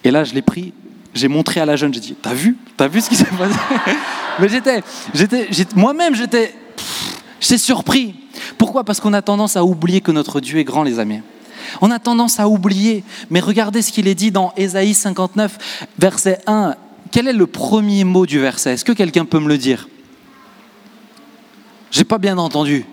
Et 0.04 0.10
là, 0.10 0.24
je 0.24 0.34
l'ai 0.34 0.42
pris 0.42 0.72
j'ai 1.14 1.28
montré 1.28 1.60
à 1.60 1.66
la 1.66 1.76
jeune, 1.76 1.92
j'ai 1.92 2.00
dit, 2.00 2.16
t'as 2.20 2.34
vu 2.34 2.56
T'as 2.76 2.88
vu 2.88 3.00
ce 3.00 3.08
qui 3.08 3.16
s'est 3.16 3.24
passé? 3.24 3.54
Mais 4.38 4.48
j'étais, 4.48 4.82
j'étais, 5.12 5.48
moi-même, 5.74 6.14
j'étais, 6.14 6.54
j'étais 7.40 7.58
surpris. 7.58 8.14
Pourquoi? 8.56 8.82
Parce 8.82 8.98
qu'on 8.98 9.12
a 9.12 9.20
tendance 9.20 9.56
à 9.56 9.64
oublier 9.64 10.00
que 10.00 10.10
notre 10.10 10.40
Dieu 10.40 10.58
est 10.58 10.64
grand, 10.64 10.82
les 10.82 10.98
amis. 10.98 11.20
On 11.80 11.90
a 11.90 11.98
tendance 11.98 12.40
à 12.40 12.48
oublier. 12.48 13.04
Mais 13.30 13.40
regardez 13.40 13.82
ce 13.82 13.92
qu'il 13.92 14.08
est 14.08 14.14
dit 14.14 14.30
dans 14.30 14.52
Ésaïe 14.56 14.94
59, 14.94 15.86
verset 15.98 16.38
1. 16.46 16.74
Quel 17.10 17.28
est 17.28 17.34
le 17.34 17.46
premier 17.46 18.04
mot 18.04 18.24
du 18.24 18.40
verset? 18.40 18.72
Est-ce 18.72 18.84
que 18.84 18.92
quelqu'un 18.92 19.26
peut 19.26 19.38
me 19.38 19.48
le 19.48 19.58
dire? 19.58 19.88
J'ai 21.90 22.04
pas 22.04 22.18
bien 22.18 22.38
entendu. 22.38 22.86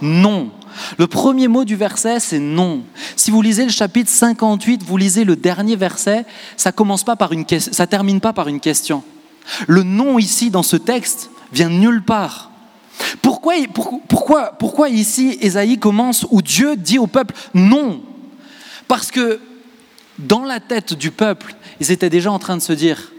Non. 0.00 0.50
Le 0.96 1.06
premier 1.06 1.48
mot 1.48 1.64
du 1.64 1.76
verset, 1.76 2.20
c'est 2.20 2.38
non. 2.38 2.82
Si 3.16 3.30
vous 3.30 3.42
lisez 3.42 3.64
le 3.64 3.70
chapitre 3.70 4.10
58, 4.10 4.82
vous 4.82 4.96
lisez 4.96 5.24
le 5.24 5.36
dernier 5.36 5.76
verset, 5.76 6.24
ça 6.56 6.72
commence 6.72 7.04
pas 7.04 7.16
par 7.16 7.32
une 7.32 7.44
ça 7.48 7.86
termine 7.86 8.20
pas 8.20 8.32
par 8.32 8.48
une 8.48 8.60
question. 8.60 9.02
Le 9.66 9.82
non 9.82 10.18
ici 10.18 10.50
dans 10.50 10.62
ce 10.62 10.76
texte 10.76 11.30
vient 11.52 11.70
nulle 11.70 12.02
part. 12.02 12.50
Pourquoi, 13.22 13.54
pourquoi, 14.08 14.52
pourquoi 14.58 14.88
ici 14.88 15.38
Ésaïe 15.40 15.78
commence 15.78 16.26
où 16.30 16.42
Dieu 16.42 16.76
dit 16.76 16.98
au 16.98 17.06
peuple 17.06 17.34
non? 17.54 18.02
Parce 18.88 19.10
que 19.10 19.40
dans 20.18 20.42
la 20.42 20.60
tête 20.60 20.94
du 20.94 21.10
peuple, 21.10 21.54
ils 21.80 21.92
étaient 21.92 22.10
déjà 22.10 22.32
en 22.32 22.38
train 22.38 22.56
de 22.56 22.62
se 22.62 22.72
dire, 22.72 23.12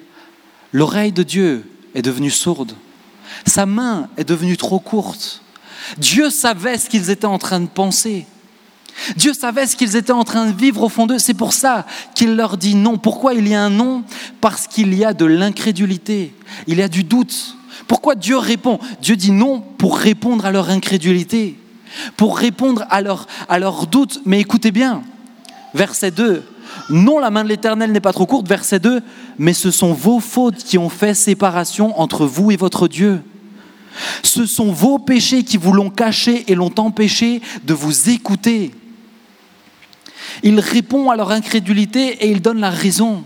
l'oreille 0.73 1.13
de 1.13 1.23
Dieu 1.23 1.65
est 1.95 2.01
devenue 2.01 2.29
sourde, 2.29 2.73
sa 3.45 3.65
main 3.65 4.09
est 4.17 4.27
devenue 4.27 4.57
trop 4.57 4.79
courte, 4.79 5.41
Dieu 5.97 6.29
savait 6.29 6.77
ce 6.77 6.89
qu'ils 6.89 7.09
étaient 7.09 7.25
en 7.25 7.37
train 7.37 7.59
de 7.59 7.67
penser. 7.67 8.25
Dieu 9.15 9.33
savait 9.33 9.65
ce 9.65 9.75
qu'ils 9.75 9.95
étaient 9.95 10.11
en 10.11 10.23
train 10.23 10.47
de 10.47 10.55
vivre 10.55 10.83
au 10.83 10.89
fond 10.89 11.07
d'eux. 11.07 11.19
C'est 11.19 11.33
pour 11.33 11.53
ça 11.53 11.85
qu'il 12.15 12.35
leur 12.35 12.57
dit 12.57 12.75
non. 12.75 12.97
Pourquoi 12.97 13.33
il 13.33 13.47
y 13.47 13.55
a 13.55 13.63
un 13.63 13.69
non? 13.69 14.03
Parce 14.41 14.67
qu'il 14.67 14.93
y 14.93 15.05
a 15.05 15.13
de 15.13 15.25
l'incrédulité. 15.25 16.33
Il 16.67 16.77
y 16.77 16.81
a 16.81 16.87
du 16.87 17.03
doute. 17.03 17.55
Pourquoi 17.87 18.15
Dieu 18.15 18.37
répond? 18.37 18.79
Dieu 19.01 19.15
dit 19.15 19.31
non 19.31 19.61
pour 19.77 19.97
répondre 19.97 20.45
à 20.45 20.51
leur 20.51 20.69
incrédulité, 20.69 21.57
pour 22.17 22.37
répondre 22.37 22.85
à 22.89 23.01
leur, 23.01 23.25
à 23.47 23.57
leur 23.57 23.87
doute. 23.87 24.21
Mais 24.25 24.39
écoutez 24.39 24.71
bien, 24.71 25.01
verset 25.73 26.11
2. 26.11 26.43
Non, 26.89 27.19
la 27.19 27.31
main 27.31 27.43
de 27.43 27.49
l'Éternel 27.49 27.91
n'est 27.91 27.99
pas 27.99 28.13
trop 28.13 28.25
courte. 28.25 28.47
Verset 28.47 28.79
2. 28.79 29.01
Mais 29.37 29.53
ce 29.53 29.71
sont 29.71 29.93
vos 29.93 30.19
fautes 30.19 30.63
qui 30.63 30.77
ont 30.77 30.89
fait 30.89 31.13
séparation 31.13 31.99
entre 31.99 32.25
vous 32.25 32.51
et 32.51 32.57
votre 32.57 32.87
Dieu. 32.87 33.21
Ce 34.23 34.45
sont 34.45 34.71
vos 34.71 34.99
péchés 34.99 35.43
qui 35.43 35.57
vous 35.57 35.73
l'ont 35.73 35.89
caché 35.89 36.45
et 36.47 36.55
l'ont 36.55 36.73
empêché 36.77 37.41
de 37.63 37.73
vous 37.73 38.09
écouter. 38.09 38.71
Il 40.43 40.59
répond 40.59 41.09
à 41.09 41.15
leur 41.15 41.31
incrédulité 41.31 42.25
et 42.25 42.29
il 42.29 42.41
donne 42.41 42.59
la 42.59 42.69
raison. 42.69 43.23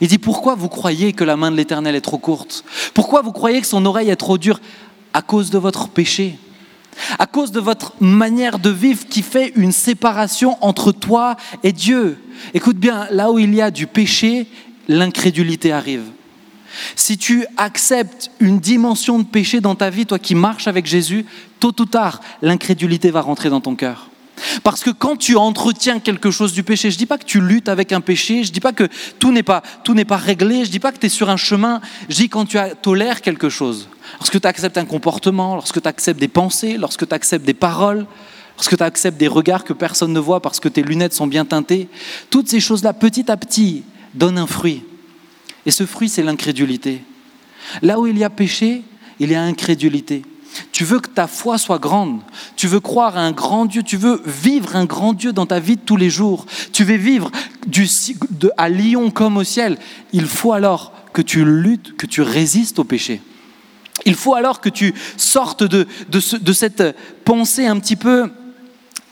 Il 0.00 0.08
dit 0.08 0.18
pourquoi 0.18 0.54
vous 0.54 0.68
croyez 0.68 1.12
que 1.12 1.24
la 1.24 1.36
main 1.36 1.50
de 1.50 1.56
l'Éternel 1.56 1.94
est 1.94 2.00
trop 2.00 2.18
courte? 2.18 2.64
Pourquoi 2.94 3.22
vous 3.22 3.32
croyez 3.32 3.60
que 3.60 3.66
son 3.66 3.84
oreille 3.86 4.10
est 4.10 4.16
trop 4.16 4.38
dure? 4.38 4.60
À 5.12 5.22
cause 5.22 5.50
de 5.50 5.58
votre 5.58 5.88
péché, 5.88 6.38
à 7.18 7.26
cause 7.26 7.50
de 7.50 7.60
votre 7.60 7.94
manière 8.00 8.58
de 8.58 8.70
vivre 8.70 9.06
qui 9.08 9.22
fait 9.22 9.52
une 9.56 9.72
séparation 9.72 10.58
entre 10.60 10.92
toi 10.92 11.36
et 11.62 11.72
Dieu. 11.72 12.18
Écoute 12.54 12.76
bien, 12.76 13.06
là 13.10 13.30
où 13.30 13.38
il 13.38 13.54
y 13.54 13.62
a 13.62 13.70
du 13.70 13.86
péché, 13.86 14.46
l'incrédulité 14.86 15.72
arrive. 15.72 16.04
Si 16.96 17.18
tu 17.18 17.46
acceptes 17.56 18.30
une 18.40 18.60
dimension 18.60 19.18
de 19.18 19.24
péché 19.24 19.60
dans 19.60 19.74
ta 19.74 19.90
vie, 19.90 20.06
toi 20.06 20.18
qui 20.18 20.34
marches 20.34 20.68
avec 20.68 20.86
Jésus, 20.86 21.24
tôt 21.60 21.74
ou 21.80 21.84
tard, 21.84 22.20
l'incrédulité 22.42 23.10
va 23.10 23.20
rentrer 23.20 23.50
dans 23.50 23.60
ton 23.60 23.74
cœur. 23.74 24.08
Parce 24.62 24.82
que 24.82 24.90
quand 24.90 25.16
tu 25.16 25.36
entretiens 25.36 25.98
quelque 25.98 26.30
chose 26.30 26.52
du 26.52 26.62
péché, 26.62 26.90
je 26.90 26.96
ne 26.96 26.98
dis 26.98 27.06
pas 27.06 27.18
que 27.18 27.24
tu 27.24 27.40
luttes 27.40 27.68
avec 27.68 27.92
un 27.92 28.00
péché, 28.00 28.44
je 28.44 28.50
ne 28.50 28.54
dis 28.54 28.60
pas 28.60 28.72
que 28.72 28.88
tout 29.18 29.32
n'est 29.32 29.42
pas, 29.42 29.62
réglé, 30.16 30.56
je 30.56 30.68
ne 30.68 30.72
dis 30.72 30.78
pas 30.78 30.92
que 30.92 30.98
tu 30.98 31.06
es 31.06 31.10
sur 31.10 31.30
un 31.30 31.36
chemin, 31.36 31.80
je 32.08 32.16
dis 32.16 32.28
quand 32.28 32.44
tu 32.44 32.58
tolères 32.82 33.20
quelque 33.20 33.48
chose. 33.48 33.88
Lorsque 34.20 34.40
tu 34.40 34.46
acceptes 34.46 34.78
un 34.78 34.84
comportement, 34.84 35.54
lorsque 35.54 35.80
tu 35.80 35.88
acceptes 35.88 36.20
des 36.20 36.28
pensées, 36.28 36.76
lorsque 36.78 37.06
tu 37.06 37.14
acceptes 37.14 37.44
des 37.44 37.54
paroles, 37.54 38.06
lorsque 38.56 38.76
tu 38.76 38.82
acceptes 38.82 39.18
des 39.18 39.28
regards 39.28 39.64
que 39.64 39.72
personne 39.72 40.12
ne 40.12 40.20
voit 40.20 40.40
parce 40.40 40.60
que 40.60 40.68
tes 40.68 40.82
lunettes 40.82 41.14
sont 41.14 41.26
bien 41.26 41.44
teintées, 41.44 41.88
toutes 42.30 42.48
ces 42.48 42.60
choses-là, 42.60 42.92
petit 42.92 43.30
à 43.30 43.36
petit, 43.36 43.84
donnent 44.14 44.38
un 44.38 44.46
fruit. 44.46 44.82
Et 45.66 45.70
ce 45.70 45.86
fruit, 45.86 46.08
c'est 46.08 46.22
l'incrédulité. 46.22 47.02
Là 47.82 47.98
où 47.98 48.06
il 48.06 48.18
y 48.18 48.24
a 48.24 48.30
péché, 48.30 48.82
il 49.18 49.30
y 49.30 49.34
a 49.34 49.42
incrédulité. 49.42 50.22
Tu 50.72 50.84
veux 50.84 50.98
que 50.98 51.08
ta 51.08 51.26
foi 51.26 51.58
soit 51.58 51.78
grande, 51.78 52.20
tu 52.56 52.66
veux 52.66 52.80
croire 52.80 53.16
à 53.16 53.20
un 53.20 53.32
grand 53.32 53.66
Dieu, 53.66 53.82
tu 53.82 53.96
veux 53.96 54.22
vivre 54.24 54.76
un 54.76 54.86
grand 54.86 55.12
Dieu 55.12 55.32
dans 55.32 55.46
ta 55.46 55.60
vie 55.60 55.76
de 55.76 55.82
tous 55.82 55.96
les 55.96 56.10
jours, 56.10 56.46
tu 56.72 56.84
veux 56.84 56.96
vivre 56.96 57.30
à 58.56 58.68
Lyon 58.68 59.10
comme 59.10 59.36
au 59.36 59.44
ciel. 59.44 59.78
Il 60.12 60.26
faut 60.26 60.52
alors 60.52 60.92
que 61.12 61.22
tu 61.22 61.44
luttes, 61.44 61.96
que 61.96 62.06
tu 62.06 62.22
résistes 62.22 62.78
au 62.78 62.84
péché. 62.84 63.20
Il 64.06 64.14
faut 64.14 64.34
alors 64.34 64.60
que 64.60 64.68
tu 64.68 64.94
sortes 65.16 65.64
de, 65.64 65.86
de 66.08 66.52
cette 66.52 66.82
pensée 67.24 67.66
un 67.66 67.78
petit 67.78 67.96
peu, 67.96 68.30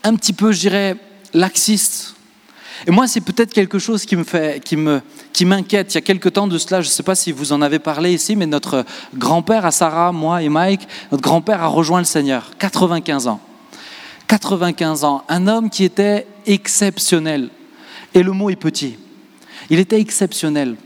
un 0.05 0.15
petit 0.15 0.33
peu, 0.33 0.53
je 0.53 0.61
dirais, 0.61 0.97
laxiste, 1.35 2.16
et 2.87 2.93
moi, 2.93 3.09
c'est 3.09 3.21
peut-être 3.21 3.53
quelque 3.53 3.81
chose 3.81 4.05
qui 4.05 4.15
me 4.15 4.23
fait, 4.23 4.63
qui 4.63 4.77
me, 4.77 5.01
qui 5.33 5.45
m'inquiète. 5.45 5.93
Il 5.93 5.97
y 5.97 5.99
a 5.99 6.03
quelque 6.03 6.29
temps 6.29 6.47
de 6.47 6.57
cela, 6.57 6.83
je 6.83 6.87
ne 6.89 6.93
sais 6.93 7.03
pas 7.03 7.17
si 7.17 7.33
vous 7.33 7.53
en 7.53 7.61
avez 7.61 7.81
parlé 7.81 8.13
ici, 8.13 8.37
mais 8.37 8.47
notre 8.47 8.85
grand-père, 9.15 9.67
à 9.67 9.73
Sarah, 9.73 10.13
moi 10.13 10.41
et 10.43 10.49
Mike, 10.49 10.87
notre 11.11 11.23
grand-père 11.23 11.65
a 11.65 11.67
rejoint 11.67 11.99
le 11.99 12.05
Seigneur, 12.05 12.53
95 12.59 13.27
ans. 13.27 13.41
95 14.29 15.03
ans, 15.03 15.25
un 15.29 15.49
homme 15.49 15.69
qui 15.69 15.83
était 15.83 16.29
exceptionnel. 16.47 17.51
Et 18.15 18.23
le 18.23 18.31
mot 18.31 18.51
est 18.51 18.57
petit. 18.57 18.97
Il 19.69 19.81
était 19.81 20.01
exceptionnel. 20.01 20.77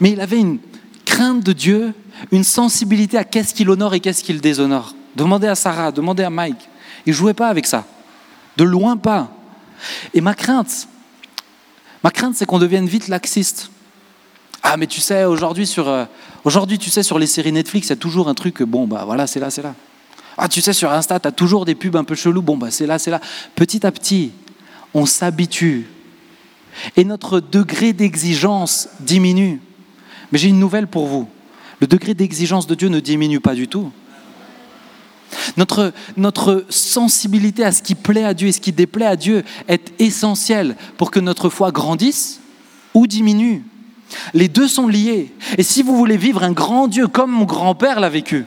Mais 0.00 0.10
il 0.10 0.20
avait 0.20 0.40
une 0.40 0.58
crainte 1.04 1.44
de 1.44 1.52
Dieu, 1.52 1.94
une 2.32 2.44
sensibilité 2.44 3.16
à 3.16 3.22
qu'est-ce 3.22 3.54
qu'il 3.54 3.70
honore 3.70 3.94
et 3.94 4.00
qu'est-ce 4.00 4.24
qu'il 4.24 4.40
déshonore. 4.40 4.94
Demandez 5.14 5.46
à 5.46 5.54
Sarah, 5.54 5.92
demandez 5.92 6.24
à 6.24 6.30
Mike. 6.30 6.68
Il 7.06 7.10
ne 7.10 7.16
jouait 7.16 7.34
pas 7.34 7.48
avec 7.48 7.64
ça. 7.64 7.84
De 8.56 8.64
loin 8.64 8.96
pas. 8.96 9.30
Et 10.14 10.20
ma 10.20 10.34
crainte, 10.34 10.88
Ma 12.04 12.10
crainte, 12.10 12.34
c'est 12.34 12.46
qu'on 12.46 12.58
devienne 12.58 12.86
vite 12.86 13.08
laxiste. 13.08 13.70
Ah, 14.62 14.76
mais 14.76 14.86
tu 14.86 15.00
sais, 15.00 15.24
aujourd'hui, 15.24 15.66
sur, 15.66 15.88
euh, 15.88 16.04
tu 16.78 16.90
sais, 16.90 17.02
sur 17.02 17.18
les 17.18 17.26
séries 17.26 17.52
Netflix, 17.52 17.88
il 17.88 17.90
y 17.90 17.92
a 17.92 17.96
toujours 17.96 18.28
un 18.28 18.34
truc, 18.34 18.62
bon, 18.62 18.86
bah 18.86 19.04
voilà, 19.04 19.26
c'est 19.26 19.40
là, 19.40 19.50
c'est 19.50 19.62
là. 19.62 19.74
Ah, 20.36 20.48
tu 20.48 20.60
sais, 20.60 20.72
sur 20.72 20.90
Insta, 20.92 21.18
tu 21.18 21.28
as 21.28 21.32
toujours 21.32 21.64
des 21.64 21.74
pubs 21.74 21.96
un 21.96 22.04
peu 22.04 22.14
chelous, 22.14 22.42
bon, 22.42 22.56
bah 22.56 22.70
c'est 22.70 22.86
là, 22.86 22.98
c'est 22.98 23.10
là. 23.10 23.20
Petit 23.54 23.86
à 23.86 23.92
petit, 23.92 24.32
on 24.94 25.06
s'habitue. 25.06 25.88
Et 26.96 27.04
notre 27.04 27.40
degré 27.40 27.92
d'exigence 27.92 28.88
diminue. 29.00 29.60
Mais 30.30 30.38
j'ai 30.38 30.48
une 30.48 30.60
nouvelle 30.60 30.86
pour 30.86 31.06
vous. 31.06 31.28
Le 31.80 31.86
degré 31.86 32.14
d'exigence 32.14 32.66
de 32.66 32.74
Dieu 32.74 32.88
ne 32.88 33.00
diminue 33.00 33.40
pas 33.40 33.54
du 33.54 33.68
tout. 33.68 33.90
Notre, 35.56 35.92
notre 36.16 36.64
sensibilité 36.68 37.64
à 37.64 37.72
ce 37.72 37.82
qui 37.82 37.94
plaît 37.94 38.24
à 38.24 38.34
Dieu 38.34 38.48
et 38.48 38.52
ce 38.52 38.60
qui 38.60 38.72
déplaît 38.72 39.06
à 39.06 39.16
Dieu 39.16 39.44
est 39.66 39.92
essentielle 39.98 40.76
pour 40.96 41.10
que 41.10 41.20
notre 41.20 41.48
foi 41.48 41.70
grandisse 41.70 42.40
ou 42.94 43.06
diminue. 43.06 43.62
Les 44.34 44.48
deux 44.48 44.68
sont 44.68 44.88
liés. 44.88 45.32
Et 45.58 45.62
si 45.62 45.82
vous 45.82 45.96
voulez 45.96 46.16
vivre 46.16 46.42
un 46.42 46.52
grand 46.52 46.88
Dieu 46.88 47.08
comme 47.08 47.30
mon 47.30 47.44
grand-père 47.44 48.00
l'a 48.00 48.08
vécu, 48.08 48.46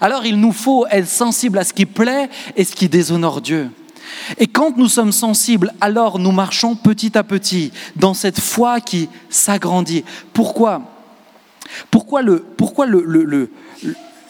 alors 0.00 0.24
il 0.24 0.40
nous 0.40 0.52
faut 0.52 0.86
être 0.90 1.08
sensible 1.08 1.58
à 1.58 1.64
ce 1.64 1.72
qui 1.72 1.86
plaît 1.86 2.30
et 2.56 2.64
ce 2.64 2.74
qui 2.74 2.88
déshonore 2.88 3.40
Dieu. 3.40 3.70
Et 4.38 4.46
quand 4.46 4.76
nous 4.76 4.88
sommes 4.88 5.12
sensibles, 5.12 5.72
alors 5.80 6.18
nous 6.18 6.32
marchons 6.32 6.74
petit 6.74 7.16
à 7.16 7.24
petit 7.24 7.72
dans 7.96 8.14
cette 8.14 8.40
foi 8.40 8.80
qui 8.80 9.08
s'agrandit. 9.30 10.04
Pourquoi? 10.32 10.82
Pourquoi, 11.90 12.22
le, 12.22 12.40
pourquoi 12.56 12.86
le, 12.86 13.02
le, 13.02 13.50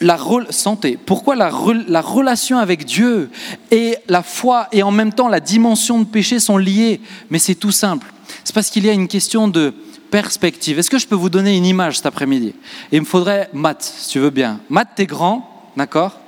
la 0.03 0.19
santé 0.51 0.99
Pourquoi 1.05 1.37
la, 1.37 1.51
la 1.89 2.01
relation 2.01 2.59
avec 2.59 2.85
Dieu 2.85 3.31
et 3.71 3.97
la 4.09 4.23
foi 4.23 4.69
et 4.73 4.83
en 4.83 4.91
même 4.91 5.13
temps 5.13 5.29
la 5.29 5.41
dimension 5.41 6.01
de 6.01 6.05
péché 6.05 6.39
sont 6.39 6.59
liées? 6.59 7.01
Mais 7.31 7.39
c'est 7.39 7.55
tout 7.55 7.71
simple. 7.71 8.13
C'est 8.45 8.55
parce 8.55 8.71
qu'il 8.71 8.85
y 8.85 8.91
a 8.91 8.93
une 8.93 9.09
question 9.09 9.49
de 9.49 9.73
perspective. 10.11 10.79
Est-ce 10.79 10.91
que 10.91 10.99
je 10.99 11.07
peux 11.07 11.15
vous 11.15 11.31
donner 11.31 11.57
une 11.57 11.65
image 11.65 11.97
cet 11.97 12.07
après-midi? 12.07 12.55
Il 12.91 13.01
me 13.01 13.07
faudrait 13.07 13.49
Matt, 13.53 13.83
si 13.83 14.11
tu 14.11 14.19
veux 14.19 14.31
bien. 14.31 14.61
Matt, 14.69 14.91
t'es 14.95 15.07
grand, 15.07 15.71
d'accord? 15.77 16.19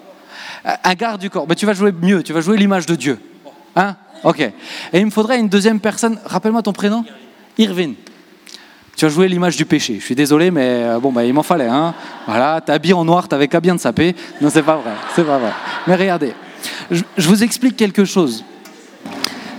Un 0.65 0.95
garde 0.95 1.21
du 1.21 1.29
corps. 1.29 1.47
Mais 1.49 1.55
tu 1.55 1.67
vas 1.67 1.75
jouer 1.75 1.93
mieux, 1.93 2.23
tu 2.23 2.33
vas 2.33 2.41
jouer 2.41 2.57
l'image 2.57 2.87
de 2.87 2.95
Dieu. 2.95 3.19
Hein? 3.77 3.97
Ok. 4.23 4.41
Et 4.41 4.53
il 4.99 5.05
me 5.05 5.11
faudrait 5.11 5.39
une 5.39 5.49
deuxième 5.49 5.81
personne. 5.81 6.19
Rappelle-moi 6.25 6.63
ton 6.63 6.73
prénom? 6.73 7.05
Irvine. 7.59 7.95
Tu 8.97 9.05
as 9.05 9.09
joué 9.09 9.29
l'image 9.29 9.57
du 9.57 9.65
péché. 9.65 9.97
Je 9.99 10.05
suis 10.05 10.15
désolé, 10.15 10.51
mais 10.51 10.83
euh, 10.85 10.99
bon, 11.01 11.13
bah, 11.13 11.25
il 11.25 11.35
m'en 11.35 11.43
fallait. 11.43 11.67
Hein 11.67 11.95
voilà, 12.27 12.61
t'es 12.61 12.73
habillé 12.73 12.95
en 12.95 13.05
noir, 13.05 13.29
t'avais 13.29 13.49
qu'à 13.49 13.61
bien 13.61 13.75
de 13.75 13.81
saper. 13.81 14.15
Non, 14.41 14.51
c'est 14.51 14.63
pas 14.63 14.77
vrai. 14.77 14.93
C'est 15.15 15.25
pas 15.25 15.39
vrai. 15.39 15.51
Mais 15.87 15.97
regardez, 15.97 16.35
je, 16.91 17.29
vous 17.29 17.43
explique 17.43 17.77
quelque 17.77 18.05
chose. 18.05 18.45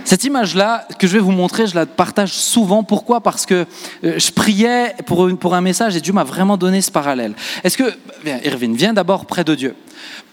Cette 0.04 0.24
image-là 0.24 0.86
que 0.98 1.06
je 1.06 1.14
vais 1.14 1.18
vous 1.18 1.32
montrer, 1.32 1.66
je 1.66 1.74
la 1.74 1.84
partage 1.84 2.32
souvent. 2.32 2.82
Pourquoi? 2.82 3.20
Parce 3.20 3.44
que 3.44 3.66
euh, 4.04 4.18
je 4.18 4.30
priais 4.30 4.94
pour, 5.04 5.28
pour 5.38 5.54
un 5.54 5.60
message 5.60 5.96
et 5.96 6.00
Dieu 6.00 6.12
m'a 6.12 6.24
vraiment 6.24 6.56
donné 6.56 6.80
ce 6.80 6.90
parallèle. 6.90 7.34
Est-ce 7.64 7.76
que, 7.76 7.92
viens, 8.24 8.38
Irvine, 8.44 8.74
viens 8.74 8.92
d'abord 8.92 9.26
près 9.26 9.44
de 9.44 9.54
Dieu. 9.54 9.74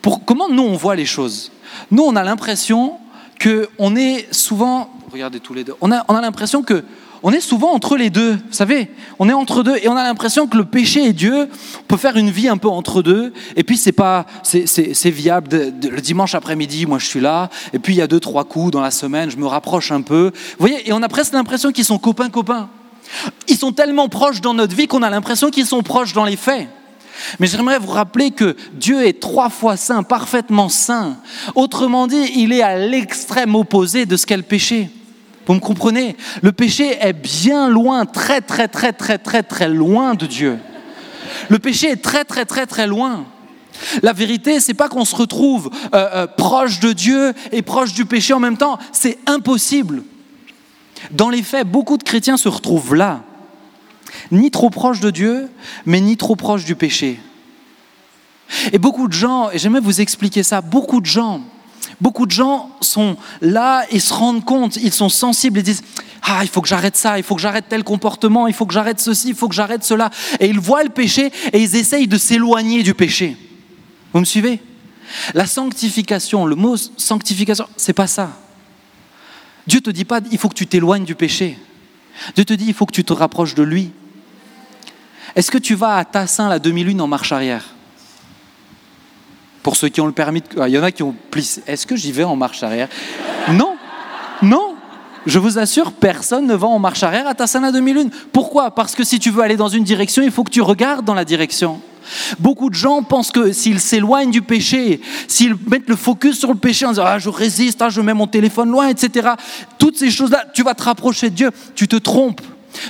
Pour, 0.01 0.23
comment 0.23 0.49
nous 0.49 0.63
on 0.63 0.77
voit 0.77 0.95
les 0.95 1.05
choses? 1.05 1.51
Nous, 1.91 2.03
on 2.03 2.15
a 2.15 2.23
l'impression 2.23 2.93
qu'on 3.41 3.95
est 3.95 4.33
souvent, 4.33 4.89
regardez 5.11 5.39
tous 5.39 5.53
les 5.53 5.63
deux, 5.63 5.73
on 5.81 5.91
a, 5.91 6.05
on 6.07 6.15
a 6.15 6.21
l'impression 6.21 6.61
que 6.61 6.83
on 7.23 7.31
est 7.31 7.39
souvent 7.39 7.71
entre 7.71 7.95
les 7.95 8.09
deux, 8.09 8.33
vous 8.33 8.51
savez, 8.51 8.89
on 9.17 9.29
est 9.29 9.33
entre 9.33 9.63
deux 9.63 9.77
et 9.81 9.87
on 9.87 9.95
a 9.95 10.03
l'impression 10.03 10.45
que 10.45 10.57
le 10.57 10.65
péché 10.65 11.05
et 11.05 11.13
Dieu, 11.13 11.47
on 11.79 11.83
peut 11.87 11.97
faire 11.97 12.17
une 12.17 12.29
vie 12.29 12.49
un 12.49 12.57
peu 12.57 12.67
entre 12.67 13.01
deux, 13.01 13.31
et 13.55 13.63
puis 13.63 13.77
c'est 13.77 13.93
pas, 13.93 14.25
c'est 14.43 15.09
viable. 15.09 15.49
le 15.81 16.01
dimanche 16.01 16.35
après-midi, 16.35 16.85
moi 16.85 16.99
je 16.99 17.05
suis 17.05 17.21
là, 17.21 17.49
et 17.71 17.79
puis 17.79 17.93
il 17.93 17.97
y 17.97 18.01
a 18.01 18.07
deux 18.07 18.19
trois 18.19 18.43
coups 18.43 18.71
dans 18.71 18.81
la 18.81 18.91
semaine, 18.91 19.31
je 19.31 19.37
me 19.37 19.47
rapproche 19.47 19.91
un 19.91 20.01
peu, 20.01 20.31
vous 20.33 20.67
voyez, 20.67 20.87
et 20.87 20.91
on 20.91 21.01
a 21.01 21.07
presque 21.07 21.33
l'impression 21.33 21.71
qu'ils 21.71 21.85
sont 21.85 21.97
copains 21.97 22.29
copains. 22.29 22.69
Ils 23.47 23.57
sont 23.57 23.71
tellement 23.71 24.09
proches 24.09 24.41
dans 24.41 24.53
notre 24.53 24.75
vie 24.75 24.87
qu'on 24.87 25.01
a 25.01 25.09
l'impression 25.09 25.49
qu'ils 25.49 25.65
sont 25.65 25.81
proches 25.81 26.13
dans 26.13 26.25
les 26.25 26.35
faits. 26.35 26.67
Mais 27.39 27.47
j'aimerais 27.47 27.79
vous 27.79 27.91
rappeler 27.91 28.31
que 28.31 28.55
Dieu 28.73 29.05
est 29.05 29.19
trois 29.19 29.49
fois 29.49 29.77
saint, 29.77 30.03
parfaitement 30.03 30.67
saint. 30.67 31.17
Autrement 31.55 32.07
dit, 32.07 32.31
il 32.35 32.51
est 32.51 32.63
à 32.63 32.77
l'extrême 32.77 33.55
opposé 33.55 34.05
de 34.05 34.17
ce 34.17 34.25
qu'est 34.25 34.37
le 34.37 34.43
péché. 34.43 34.89
Vous 35.45 35.53
me 35.53 35.59
comprenez? 35.59 36.15
Le 36.41 36.51
péché 36.51 36.97
est 36.99 37.13
bien 37.13 37.69
loin, 37.69 38.05
très 38.05 38.41
très 38.41 38.67
très 38.67 38.93
très 38.93 39.17
très 39.17 39.43
très 39.43 39.69
loin 39.69 40.15
de 40.15 40.25
Dieu. 40.25 40.59
Le 41.49 41.59
péché 41.59 41.89
est 41.89 42.01
très 42.01 42.23
très 42.23 42.45
très 42.45 42.65
très 42.65 42.87
loin. 42.87 43.25
La 44.01 44.13
vérité, 44.13 44.59
c'est 44.59 44.73
pas 44.73 44.87
qu'on 44.87 45.05
se 45.05 45.15
retrouve 45.15 45.69
euh, 45.93 46.09
euh, 46.13 46.27
proche 46.27 46.79
de 46.79 46.93
Dieu 46.93 47.33
et 47.51 47.61
proche 47.61 47.93
du 47.93 48.05
péché 48.05 48.33
en 48.33 48.39
même 48.39 48.57
temps. 48.57 48.77
C'est 48.91 49.17
impossible. 49.25 50.03
Dans 51.11 51.29
les 51.29 51.43
faits, 51.43 51.67
beaucoup 51.67 51.97
de 51.97 52.03
chrétiens 52.03 52.37
se 52.37 52.47
retrouvent 52.47 52.95
là 52.95 53.23
ni 54.31 54.51
trop 54.51 54.69
proche 54.69 54.99
de 54.99 55.09
Dieu, 55.09 55.49
mais 55.85 56.01
ni 56.01 56.17
trop 56.17 56.35
proche 56.35 56.65
du 56.65 56.75
péché. 56.75 57.19
Et 58.71 58.77
beaucoup 58.77 59.07
de 59.07 59.13
gens, 59.13 59.49
et 59.51 59.57
j'aimerais 59.57 59.81
vous 59.81 60.01
expliquer 60.01 60.43
ça, 60.43 60.61
beaucoup 60.61 61.01
de 61.01 61.05
gens, 61.05 61.41
beaucoup 62.01 62.25
de 62.25 62.31
gens 62.31 62.69
sont 62.81 63.17
là 63.41 63.85
et 63.89 63.99
se 63.99 64.13
rendent 64.13 64.43
compte, 64.43 64.77
ils 64.77 64.93
sont 64.93 65.09
sensibles 65.09 65.59
et 65.59 65.63
disent 65.63 65.83
ah, 66.23 66.39
il 66.41 66.47
faut 66.47 66.61
que 66.61 66.67
j'arrête 66.67 66.95
ça, 66.95 67.17
il 67.17 67.23
faut 67.23 67.35
que 67.35 67.41
j'arrête 67.41 67.65
tel 67.67 67.83
comportement, 67.83 68.47
il 68.47 68.53
faut 68.53 68.65
que 68.65 68.73
j'arrête 68.73 68.99
ceci, 68.99 69.29
il 69.29 69.35
faut 69.35 69.49
que 69.49 69.55
j'arrête 69.55 69.83
cela. 69.83 70.09
Et 70.39 70.47
ils 70.47 70.59
voient 70.59 70.83
le 70.83 70.89
péché 70.89 71.31
et 71.51 71.61
ils 71.61 71.75
essayent 71.75 72.07
de 72.07 72.17
s'éloigner 72.17 72.81
du 72.81 72.93
péché. 72.93 73.35
Vous 74.13 74.19
me 74.19 74.25
suivez? 74.25 74.61
La 75.33 75.45
sanctification, 75.45 76.45
le 76.45 76.55
mot 76.55 76.77
sanctification, 76.77 77.67
c'est 77.75 77.93
pas 77.93 78.07
ça. 78.07 78.31
Dieu 79.67 79.81
te 79.81 79.89
dit 79.89 80.05
pas 80.05 80.21
il 80.31 80.37
faut 80.37 80.49
que 80.49 80.55
tu 80.55 80.67
t'éloignes 80.67 81.05
du 81.05 81.15
péché. 81.15 81.57
Dieu 82.35 82.45
te 82.45 82.53
dit 82.53 82.65
il 82.67 82.73
faut 82.73 82.85
que 82.85 82.93
tu 82.93 83.03
te 83.03 83.13
rapproches 83.13 83.55
de 83.55 83.63
lui. 83.63 83.91
Est-ce 85.35 85.51
que 85.51 85.57
tu 85.57 85.75
vas 85.75 85.97
à 85.97 86.05
Tassin 86.05 86.47
la 86.47 86.59
demi-lune 86.59 87.01
en 87.01 87.07
marche 87.07 87.31
arrière? 87.31 87.75
Pour 89.63 89.77
ceux 89.77 89.87
qui 89.89 90.01
ont 90.01 90.05
le 90.05 90.11
permis, 90.11 90.41
de... 90.41 90.61
Ah, 90.61 90.67
il 90.67 90.75
y 90.75 90.77
en 90.77 90.83
a 90.83 90.91
qui 90.91 91.03
ont 91.03 91.15
plissé. 91.31 91.63
Est-ce 91.65 91.87
que 91.87 91.95
j'y 91.95 92.11
vais 92.11 92.25
en 92.25 92.35
marche 92.35 92.61
arrière? 92.63 92.89
Non, 93.51 93.75
non. 94.41 94.75
Je 95.25 95.39
vous 95.39 95.57
assure, 95.57 95.93
personne 95.93 96.45
ne 96.45 96.53
va 96.53 96.67
en 96.67 96.79
marche 96.79 97.01
arrière 97.01 97.25
à 97.27 97.59
la 97.61 97.71
demi-lune. 97.71 98.09
Pourquoi? 98.33 98.71
Parce 98.71 98.93
que 98.93 99.05
si 99.05 99.19
tu 99.19 99.29
veux 99.29 99.41
aller 99.41 99.55
dans 99.55 99.69
une 99.69 99.85
direction, 99.85 100.21
il 100.21 100.31
faut 100.31 100.43
que 100.43 100.51
tu 100.51 100.61
regardes 100.61 101.05
dans 101.05 101.13
la 101.13 101.23
direction. 101.23 101.79
Beaucoup 102.39 102.69
de 102.69 102.75
gens 102.75 103.03
pensent 103.03 103.31
que 103.31 103.53
s'ils 103.53 103.79
s'éloignent 103.79 104.31
du 104.31 104.41
péché, 104.41 104.99
s'ils 105.29 105.55
mettent 105.71 105.87
le 105.87 105.95
focus 105.95 106.37
sur 106.37 106.49
le 106.49 106.59
péché 106.59 106.85
en 106.85 106.89
disant 106.89 107.05
ah 107.05 107.19
je 107.19 107.29
résiste, 107.29 107.81
ah, 107.81 107.87
je 107.87 108.01
mets 108.01 108.13
mon 108.13 108.27
téléphone 108.27 108.69
loin, 108.69 108.89
etc. 108.89 109.29
Toutes 109.77 109.97
ces 109.97 110.11
choses-là, 110.11 110.43
tu 110.53 110.63
vas 110.63 110.73
te 110.73 110.83
rapprocher 110.83 111.29
de 111.29 111.35
Dieu. 111.35 111.51
Tu 111.75 111.87
te 111.87 111.95
trompes. 111.95 112.41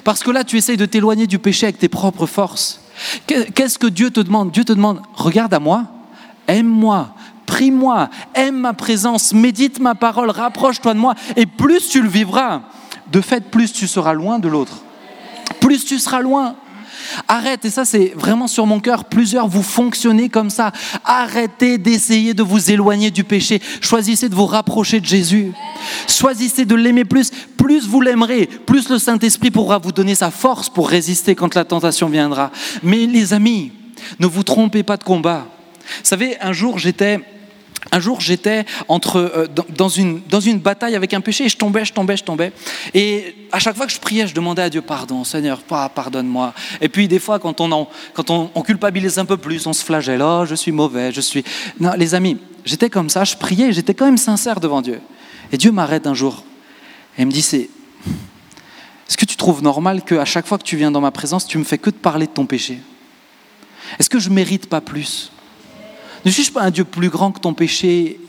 Parce 0.04 0.24
que 0.24 0.32
là, 0.32 0.44
tu 0.44 0.58
essayes 0.58 0.78
de 0.78 0.88
t'éloigner 0.88 1.28
du 1.28 1.38
péché 1.38 1.68
avec 1.68 1.78
tes 1.78 1.90
propres 1.90 2.26
forces. 2.26 2.82
Qu'est-ce 3.28 3.78
que 3.78 3.88
Dieu 3.88 4.10
te 4.10 4.22
demande? 4.22 4.52
Dieu 4.52 4.64
te 4.64 4.74
demande, 4.74 5.02
regarde 5.14 5.54
à 5.54 5.60
moi, 5.60 5.86
aime-moi, 6.48 7.16
prie-moi, 7.46 8.10
aime 8.34 8.58
ma 8.58 8.74
présence, 8.74 9.34
médite 9.34 9.80
ma 9.80 9.96
parole, 9.96 10.30
rapproche-toi 10.30 10.94
de 10.94 11.00
moi, 11.00 11.16
et 11.36 11.46
plus 11.46 11.90
tu 11.90 12.02
le 12.02 12.10
vivras, 12.10 12.62
de 13.12 13.22
fait, 13.22 13.52
plus 13.52 13.72
tu 13.72 13.88
seras 13.88 14.14
loin 14.14 14.40
de 14.40 14.48
l'autre. 14.48 14.84
Plus 15.60 15.86
tu 15.86 16.00
seras 16.00 16.22
loin. 16.22 16.56
Arrête, 17.28 17.66
et 17.66 17.70
ça 17.70 17.86
c'est 17.86 18.14
vraiment 18.16 18.48
sur 18.48 18.66
mon 18.66 18.80
cœur, 18.80 19.06
plusieurs 19.06 19.48
vous 19.48 19.64
fonctionnez 19.64 20.30
comme 20.30 20.50
ça. 20.50 20.72
Arrêtez 21.04 21.78
d'essayer 21.78 22.34
de 22.34 22.44
vous 22.44 22.72
éloigner 22.72 23.12
du 23.12 23.24
péché. 23.24 23.62
Choisissez 23.82 24.30
de 24.30 24.36
vous 24.36 24.46
rapprocher 24.46 25.00
de 25.00 25.06
Jésus. 25.06 25.52
Choisissez 26.08 26.66
de 26.66 26.76
l'aimer 26.76 27.06
plus. 27.06 27.32
Plus 27.58 27.88
vous 27.88 28.02
l'aimerez, 28.02 28.48
plus 28.66 28.90
le 28.90 29.00
Saint-Esprit 29.00 29.52
pourra 29.52 29.78
vous 29.78 29.92
donner 29.92 30.16
sa 30.16 30.32
force 30.32 30.70
pour 30.70 30.90
résister 30.90 31.36
quand 31.36 31.56
la 31.56 31.66
tentation 31.66 32.10
viendra. 32.10 32.52
Mais 32.82 33.06
les 33.06 33.34
amis, 33.34 33.72
ne 34.20 34.28
vous 34.28 34.44
trompez 34.44 34.84
pas 34.84 34.98
de 34.98 35.04
combat. 35.04 35.46
Vous 35.86 36.06
savez, 36.06 36.38
un 36.40 36.54
jour 36.54 36.80
j'étais 36.80 37.20
un 37.92 38.00
jour, 38.00 38.22
j'étais 38.22 38.66
entre 38.88 39.18
euh, 39.18 39.48
dans, 39.70 39.90
une, 39.90 40.22
dans 40.30 40.40
une 40.40 40.60
bataille 40.60 40.96
avec 40.96 41.14
un 41.14 41.22
péché 41.22 41.46
et 41.46 41.50
je 41.50 41.58
tombais, 41.58 41.86
je 41.86 41.94
tombais, 41.94 42.18
je 42.18 42.24
tombais. 42.24 42.52
Et 42.94 43.36
à 43.52 43.60
chaque 43.60 43.76
fois 43.76 43.86
que 43.86 43.92
je 43.92 44.00
priais, 44.00 44.26
je 44.26 44.34
demandais 44.34 44.62
à 44.62 44.70
Dieu 44.70 44.82
pardon, 44.82 45.24
Seigneur, 45.24 45.62
pardonne-moi. 45.62 46.54
Et 46.82 46.90
puis 46.90 47.08
des 47.08 47.20
fois, 47.20 47.40
quand 47.40 47.60
on, 47.62 47.88
quand 48.14 48.30
on, 48.30 48.62
culpabilise 48.62 49.20
un 49.20 49.26
peu 49.26 49.38
plus, 49.38 49.68
on 49.68 49.74
se 49.74 49.84
flagelle, 49.84 50.22
oh, 50.22 50.46
je 50.46 50.56
suis 50.56 50.72
mauvais, 50.72 51.12
je 51.12 51.22
suis. 51.22 51.44
Non, 51.80 51.92
les 51.98 52.16
amis, 52.16 52.38
j'étais 52.66 52.90
comme 52.90 53.10
ça, 53.10 53.26
je 53.26 53.36
priais, 53.36 53.74
j'étais 53.74 53.94
quand 53.94 54.06
même 54.06 54.18
sincère 54.18 54.60
devant 54.60 54.82
Dieu. 54.82 55.02
Et 55.52 55.58
Dieu 55.58 55.72
m'arrête 55.72 56.08
un 56.08 56.14
jour 56.14 56.44
et 57.18 57.26
me 57.26 57.32
dit, 57.32 57.42
c'est. 57.42 57.70
Est-ce 59.08 59.18
que 59.18 59.26
tu 59.26 59.36
trouves 59.36 59.62
normal 59.62 60.02
qu'à 60.02 60.26
chaque 60.26 60.48
fois 60.48 60.58
que 60.58 60.64
tu 60.64 60.78
viens 60.78 60.90
dans 60.90 61.02
ma 61.02 61.12
présence, 61.12 61.46
tu 61.46 61.58
me 61.58 61.64
fais 61.64 61.78
que 61.78 61.90
de 61.90 61.96
parler 61.96 62.26
de 62.26 62.32
ton 62.32 62.46
péché? 62.46 62.80
Est-ce 64.00 64.10
que 64.10 64.18
je 64.18 64.30
mérite 64.30 64.68
pas 64.68 64.82
plus? 64.82 65.33
Ne 66.26 66.32
suis-je 66.32 66.52
pas 66.52 66.62
un 66.62 66.72
Dieu 66.72 66.84
plus 66.84 67.10
grand 67.10 67.32
que 67.32 67.40
ton 67.40 67.54
péché 67.54 68.20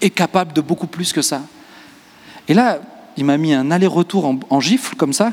et 0.00 0.10
capable 0.10 0.52
de 0.52 0.60
beaucoup 0.60 0.86
plus 0.86 1.12
que 1.12 1.22
ça 1.22 1.42
Et 2.48 2.54
là, 2.54 2.80
il 3.16 3.24
m'a 3.24 3.36
mis 3.36 3.52
un 3.52 3.70
aller-retour 3.70 4.36
en, 4.50 4.60
gifle 4.60 4.94
comme 4.96 5.12
ça. 5.12 5.32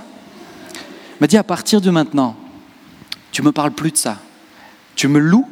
Il 0.73 1.21
m'a 1.21 1.27
dit 1.27 1.37
à 1.37 1.43
partir 1.43 1.81
de 1.81 1.89
maintenant, 1.89 2.35
tu 3.31 3.41
me 3.41 3.51
parles 3.51 3.71
plus 3.71 3.91
de 3.91 3.97
ça. 3.97 4.19
Tu 4.95 5.07
me 5.07 5.19
loues 5.19 5.47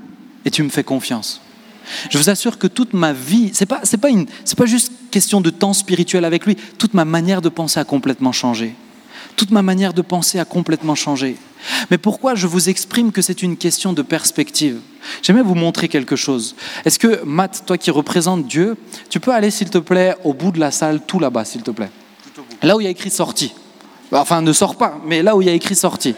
et 0.46 0.52
tu 0.52 0.63
me 0.63 0.70
fais 0.70 0.84
confiance. 0.84 1.42
Je 2.10 2.18
vous 2.18 2.30
assure 2.30 2.58
que 2.58 2.68
toute 2.68 2.94
ma 2.94 3.13
vie, 3.13 3.52
c'est 3.54 3.66
pas 3.66 3.82
pas 3.82 4.08
c'est 4.46 4.58
pas 4.58 4.66
juste 4.66 4.94
question 5.12 5.42
de 5.42 5.50
temps 5.50 5.74
spirituel 5.74 6.24
avec 6.26 6.46
lui, 6.46 6.56
toute 6.78 6.94
ma 6.94 7.06
manière 7.06 7.42
de 7.42 7.50
penser 7.50 7.80
a 7.80 7.84
complètement 7.84 8.32
changé. 8.32 8.74
Toute 9.36 9.52
ma 9.52 9.62
manière 9.62 9.93
de 9.93 10.02
penser 10.02 10.39
a 10.39 10.46
complètement 10.46 10.96
changé. 10.96 11.38
Mais 11.89 11.98
pourquoi 11.98 12.36
je 12.36 12.48
vous 12.48 12.69
exprime 12.69 13.12
que 13.12 13.22
c'est 13.22 13.41
une 13.41 13.58
question 13.58 13.93
de 13.93 14.02
perspective? 14.02 14.80
J'aimerais 15.22 15.43
vous 15.43 15.56
montrer 15.56 15.88
quelque 15.88 16.15
chose. 16.15 16.56
Est-ce 16.86 17.00
que, 17.00 17.24
Matt, 17.24 17.63
toi 17.65 17.78
qui 17.78 17.91
représentes 17.91 18.48
Dieu, 18.48 18.76
tu 19.10 19.19
peux 19.19 19.32
aller, 19.32 19.52
s'il 19.52 19.69
te 19.69 19.78
plaît, 19.78 20.15
au 20.24 20.34
bout 20.34 20.52
de 20.52 20.60
la 20.60 20.72
salle, 20.72 21.02
tout 21.06 21.19
là-bas, 21.19 21.46
s'il 21.46 21.63
te 21.63 21.72
plaît? 21.72 21.89
Là 22.62 22.76
où 22.76 22.82
il 22.82 22.86
y 22.86 22.88
a 22.88 22.89
écrit 22.89 23.10
sortie. 23.10 23.54
Enfin, 24.12 24.41
ne 24.41 24.54
sors 24.54 24.76
pas, 24.78 25.00
mais 25.06 25.24
là 25.24 25.36
où 25.36 25.41
il 25.41 25.48
y 25.48 25.52
a 25.52 25.54
écrit 25.54 25.76
sortie. 25.76 26.15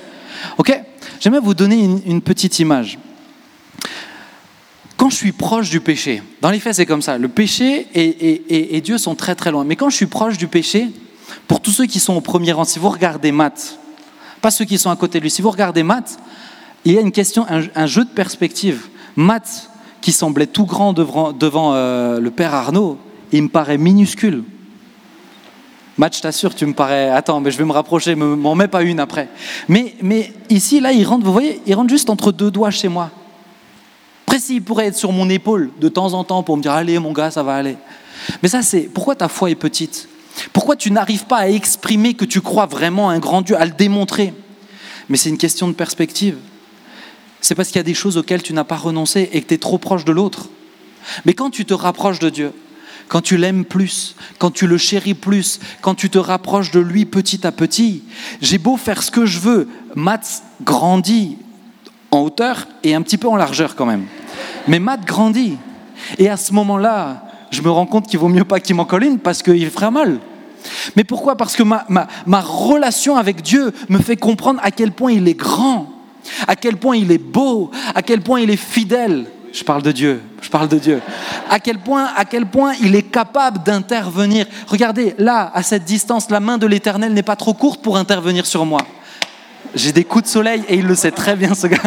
OK? 0.57 0.77
J'aimerais 1.19 1.39
vous 1.39 1.53
donner 1.53 1.83
une, 2.05 2.21
petite 2.21 2.59
image. 2.59 2.97
quand 4.97 5.09
je 5.09 5.15
suis 5.15 5.31
proche 5.31 5.69
du 5.69 5.79
péché, 5.79 6.21
dans 6.41 6.49
les 6.49 6.59
faits 6.59 6.75
c'est 6.75 6.85
comme 6.85 7.01
ça, 7.01 7.17
le 7.17 7.27
péché 7.27 7.87
et, 7.93 8.81
Dieu 8.81 8.97
sont 8.97 9.15
très 9.15 9.35
très 9.35 9.51
loin. 9.51 9.63
Mais 9.63 9.75
quand 9.75 9.89
je 9.89 9.95
suis 9.95 10.07
proche 10.07 10.37
du 10.37 10.47
péché, 10.47 10.89
pour 11.47 11.61
tous 11.61 11.71
ceux 11.71 11.85
qui 11.85 11.99
sont 11.99 12.15
au 12.15 12.21
premier 12.21 12.51
rang, 12.51 12.63
si 12.63 12.79
vous 12.79 12.89
regardez 12.89 13.31
Matt, 13.31 13.77
pas 14.41 14.51
ceux 14.51 14.65
qui 14.65 14.77
sont 14.77 14.89
à 14.89 14.95
côté 14.95 15.19
de 15.19 15.23
lui, 15.23 15.31
si 15.31 15.41
vous 15.41 15.51
regardez 15.51 15.83
Matt, 15.83 16.17
il 16.85 16.93
y 16.93 16.97
a 16.97 17.01
une 17.01 17.11
question, 17.11 17.45
un, 17.49 17.85
jeu 17.87 18.05
de 18.05 18.09
perspective. 18.09 18.87
Matt, 19.15 19.69
qui 20.01 20.11
semblait 20.11 20.45
tout 20.45 20.65
grand 20.65 20.93
devant, 20.93 21.73
euh, 21.73 22.19
le 22.19 22.31
père 22.31 22.53
Arnaud, 22.53 22.99
il 23.31 23.43
me 23.43 23.49
paraît 23.49 23.79
minuscule. 23.79 24.43
Matt, 25.97 26.15
je 26.15 26.21
t'assure, 26.21 26.53
tu 26.53 26.65
me 26.65 26.73
parais. 26.73 27.09
Attends, 27.09 27.39
mais 27.39 27.49
je 27.49 27.57
vais 27.57 27.65
me 27.65 27.71
rapprocher, 27.71 28.13
m'en 28.15 28.53
mets 28.53 28.67
pas 28.67 28.83
une 28.83 28.99
après. 28.99 29.29
Mais, 29.67 29.95
mais 30.01 30.31
ici, 30.49 30.79
là, 30.79 30.91
il 30.91 31.05
rentre, 31.05 31.25
vous 31.25 31.31
voyez, 31.31 31.61
il 31.65 31.73
rentre 31.73 31.89
juste 31.89 32.09
entre 32.09 32.31
deux 32.31 32.51
doigts 32.51 32.69
chez 32.69 32.87
moi. 32.87 33.09
Précis, 34.25 34.55
il 34.55 34.61
pourrait 34.61 34.87
être 34.87 34.95
sur 34.95 35.11
mon 35.11 35.29
épaule 35.29 35.71
de 35.79 35.87
temps 35.87 36.13
en 36.13 36.23
temps 36.23 36.43
pour 36.43 36.57
me 36.57 36.61
dire 36.61 36.73
Allez, 36.73 36.99
mon 36.99 37.13
gars, 37.13 37.31
ça 37.31 37.43
va 37.43 37.55
aller. 37.55 37.77
Mais 38.43 38.49
ça, 38.49 38.61
c'est 38.61 38.81
pourquoi 38.81 39.15
ta 39.15 39.27
foi 39.27 39.49
est 39.49 39.55
petite? 39.55 40.09
Pourquoi 40.53 40.75
tu 40.75 40.91
n'arrives 40.91 41.25
pas 41.25 41.37
à 41.37 41.47
exprimer 41.47 42.13
que 42.13 42.25
tu 42.25 42.41
crois 42.41 42.65
vraiment 42.65 43.09
à 43.09 43.13
un 43.13 43.19
grand 43.19 43.41
Dieu, 43.41 43.59
à 43.59 43.65
le 43.65 43.71
démontrer? 43.71 44.33
Mais 45.09 45.17
c'est 45.17 45.29
une 45.29 45.37
question 45.37 45.67
de 45.67 45.73
perspective. 45.73 46.37
C'est 47.41 47.55
parce 47.55 47.69
qu'il 47.69 47.77
y 47.77 47.79
a 47.79 47.83
des 47.83 47.93
choses 47.93 48.17
auxquelles 48.17 48.41
tu 48.41 48.53
n'as 48.53 48.63
pas 48.63 48.75
renoncé 48.75 49.29
et 49.31 49.41
que 49.41 49.47
tu 49.47 49.53
es 49.53 49.57
trop 49.57 49.77
proche 49.77 50.03
de 50.05 50.11
l'autre. 50.11 50.49
Mais 51.25 51.33
quand 51.33 51.51
tu 51.51 51.65
te 51.65 51.73
rapproches 51.73 52.19
de 52.19 52.29
Dieu, 52.29 52.51
quand 53.07 53.21
tu 53.21 53.37
l'aimes 53.37 53.65
plus, 53.65 54.15
quand 54.39 54.51
tu 54.51 54.65
le 54.65 54.77
chéris 54.77 55.13
plus, 55.13 55.59
quand 55.81 55.93
tu 55.93 56.09
te 56.09 56.17
rapproches 56.17 56.71
de 56.71 56.79
lui 56.79 57.05
petit 57.05 57.45
à 57.45 57.51
petit, 57.51 58.03
j'ai 58.41 58.57
beau 58.57 58.77
faire 58.77 59.03
ce 59.03 59.11
que 59.11 59.25
je 59.25 59.39
veux, 59.39 59.67
Matt 59.93 60.43
grandit 60.63 61.37
en 62.09 62.21
hauteur 62.21 62.67
et 62.83 62.95
un 62.95 63.01
petit 63.01 63.17
peu 63.17 63.27
en 63.27 63.35
largeur 63.35 63.75
quand 63.75 63.85
même. 63.85 64.05
Mais 64.67 64.79
Matt 64.79 65.05
grandit. 65.05 65.57
Et 66.17 66.29
à 66.29 66.37
ce 66.37 66.53
moment-là, 66.53 67.23
je 67.55 67.61
me 67.61 67.71
rends 67.71 67.85
compte 67.85 68.07
qu'il 68.07 68.19
vaut 68.19 68.27
mieux 68.27 68.43
pas 68.43 68.59
qu'il 68.59 68.75
m'en 68.75 68.85
colle 68.85 69.17
parce 69.23 69.41
qu'il 69.41 69.69
ferait 69.69 69.91
mal. 69.91 70.19
Mais 70.95 71.03
pourquoi? 71.03 71.37
Parce 71.37 71.55
que 71.55 71.63
ma, 71.63 71.85
ma, 71.87 72.41
relation 72.41 73.17
avec 73.17 73.41
Dieu 73.41 73.71
me 73.89 73.99
fait 73.99 74.17
comprendre 74.17 74.59
à 74.63 74.71
quel 74.71 74.91
point 74.91 75.11
il 75.11 75.27
est 75.27 75.35
grand, 75.35 75.91
à 76.47 76.55
quel 76.55 76.77
point 76.77 76.97
il 76.97 77.11
est 77.11 77.19
beau, 77.19 77.71
à 77.93 78.01
quel 78.01 78.21
point 78.21 78.41
il 78.41 78.49
est 78.49 78.57
fidèle. 78.57 79.27
Je 79.53 79.63
parle 79.63 79.83
de 79.83 79.91
Dieu, 79.91 80.21
je 80.41 80.49
parle 80.49 80.67
de 80.67 80.77
Dieu. 80.77 81.01
À 81.49 81.59
quel 81.59 81.79
point, 81.79 82.09
à 82.15 82.25
quel 82.25 82.45
point 82.45 82.73
il 82.81 82.93
est 82.95 83.03
capable 83.03 83.63
d'intervenir. 83.63 84.47
Regardez, 84.67 85.15
là, 85.17 85.49
à 85.53 85.63
cette 85.63 85.85
distance, 85.85 86.29
la 86.29 86.41
main 86.41 86.57
de 86.57 86.67
l'Éternel 86.67 87.13
n'est 87.13 87.23
pas 87.23 87.37
trop 87.37 87.53
courte 87.53 87.81
pour 87.81 87.95
intervenir 87.95 88.45
sur 88.45 88.65
moi. 88.65 88.81
J'ai 89.75 89.91
des 89.91 90.03
coups 90.03 90.25
de 90.25 90.29
soleil 90.29 90.63
et 90.67 90.75
il 90.75 90.85
le 90.85 90.95
sait 90.95 91.11
très 91.11 91.35
bien, 91.35 91.53
ce 91.53 91.67
gars. 91.67 91.77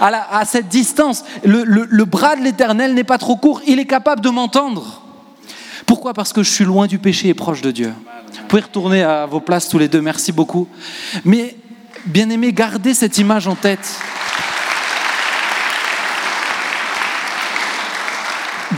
À, 0.00 0.44
cette 0.44 0.68
distance, 0.68 1.24
le, 1.44 2.04
bras 2.04 2.36
de 2.36 2.42
l'Éternel 2.42 2.94
n'est 2.94 3.04
pas 3.04 3.18
trop 3.18 3.36
court. 3.36 3.60
Il 3.66 3.78
est 3.78 3.86
capable 3.86 4.20
de 4.20 4.30
m'entendre. 4.30 4.99
Pourquoi 5.90 6.14
Parce 6.14 6.32
que 6.32 6.44
je 6.44 6.50
suis 6.50 6.64
loin 6.64 6.86
du 6.86 7.00
péché 7.00 7.30
et 7.30 7.34
proche 7.34 7.62
de 7.62 7.72
Dieu. 7.72 7.92
Vous 8.32 8.46
pouvez 8.46 8.62
retourner 8.62 9.02
à 9.02 9.26
vos 9.26 9.40
places 9.40 9.68
tous 9.68 9.76
les 9.76 9.88
deux. 9.88 10.00
Merci 10.00 10.30
beaucoup. 10.30 10.68
Mais, 11.24 11.56
bien 12.06 12.30
aimé, 12.30 12.52
gardez 12.52 12.94
cette 12.94 13.18
image 13.18 13.48
en 13.48 13.56
tête. 13.56 13.98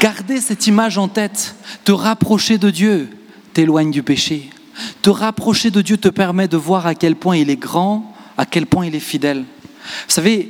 Gardez 0.01 0.40
cette 0.40 0.66
image 0.66 0.96
en 0.96 1.07
tête. 1.07 1.55
Te 1.85 1.92
rapprocher 1.92 2.57
de 2.57 2.70
Dieu 2.70 3.11
t'éloigne 3.53 3.90
du 3.90 4.03
péché. 4.03 4.48
Te 5.03 5.11
rapprocher 5.11 5.70
de 5.70 5.83
Dieu 5.83 5.98
te 5.98 6.09
permet 6.09 6.48
de 6.48 6.57
voir 6.57 6.87
à 6.87 6.94
quel 6.94 7.14
point 7.16 7.37
il 7.37 7.51
est 7.51 7.57
grand 7.57 8.11
à 8.38 8.46
quel 8.46 8.64
point 8.64 8.87
il 8.87 8.94
est 8.94 9.01
fidèle. 9.01 9.40
Vous 9.40 10.14
savez, 10.14 10.48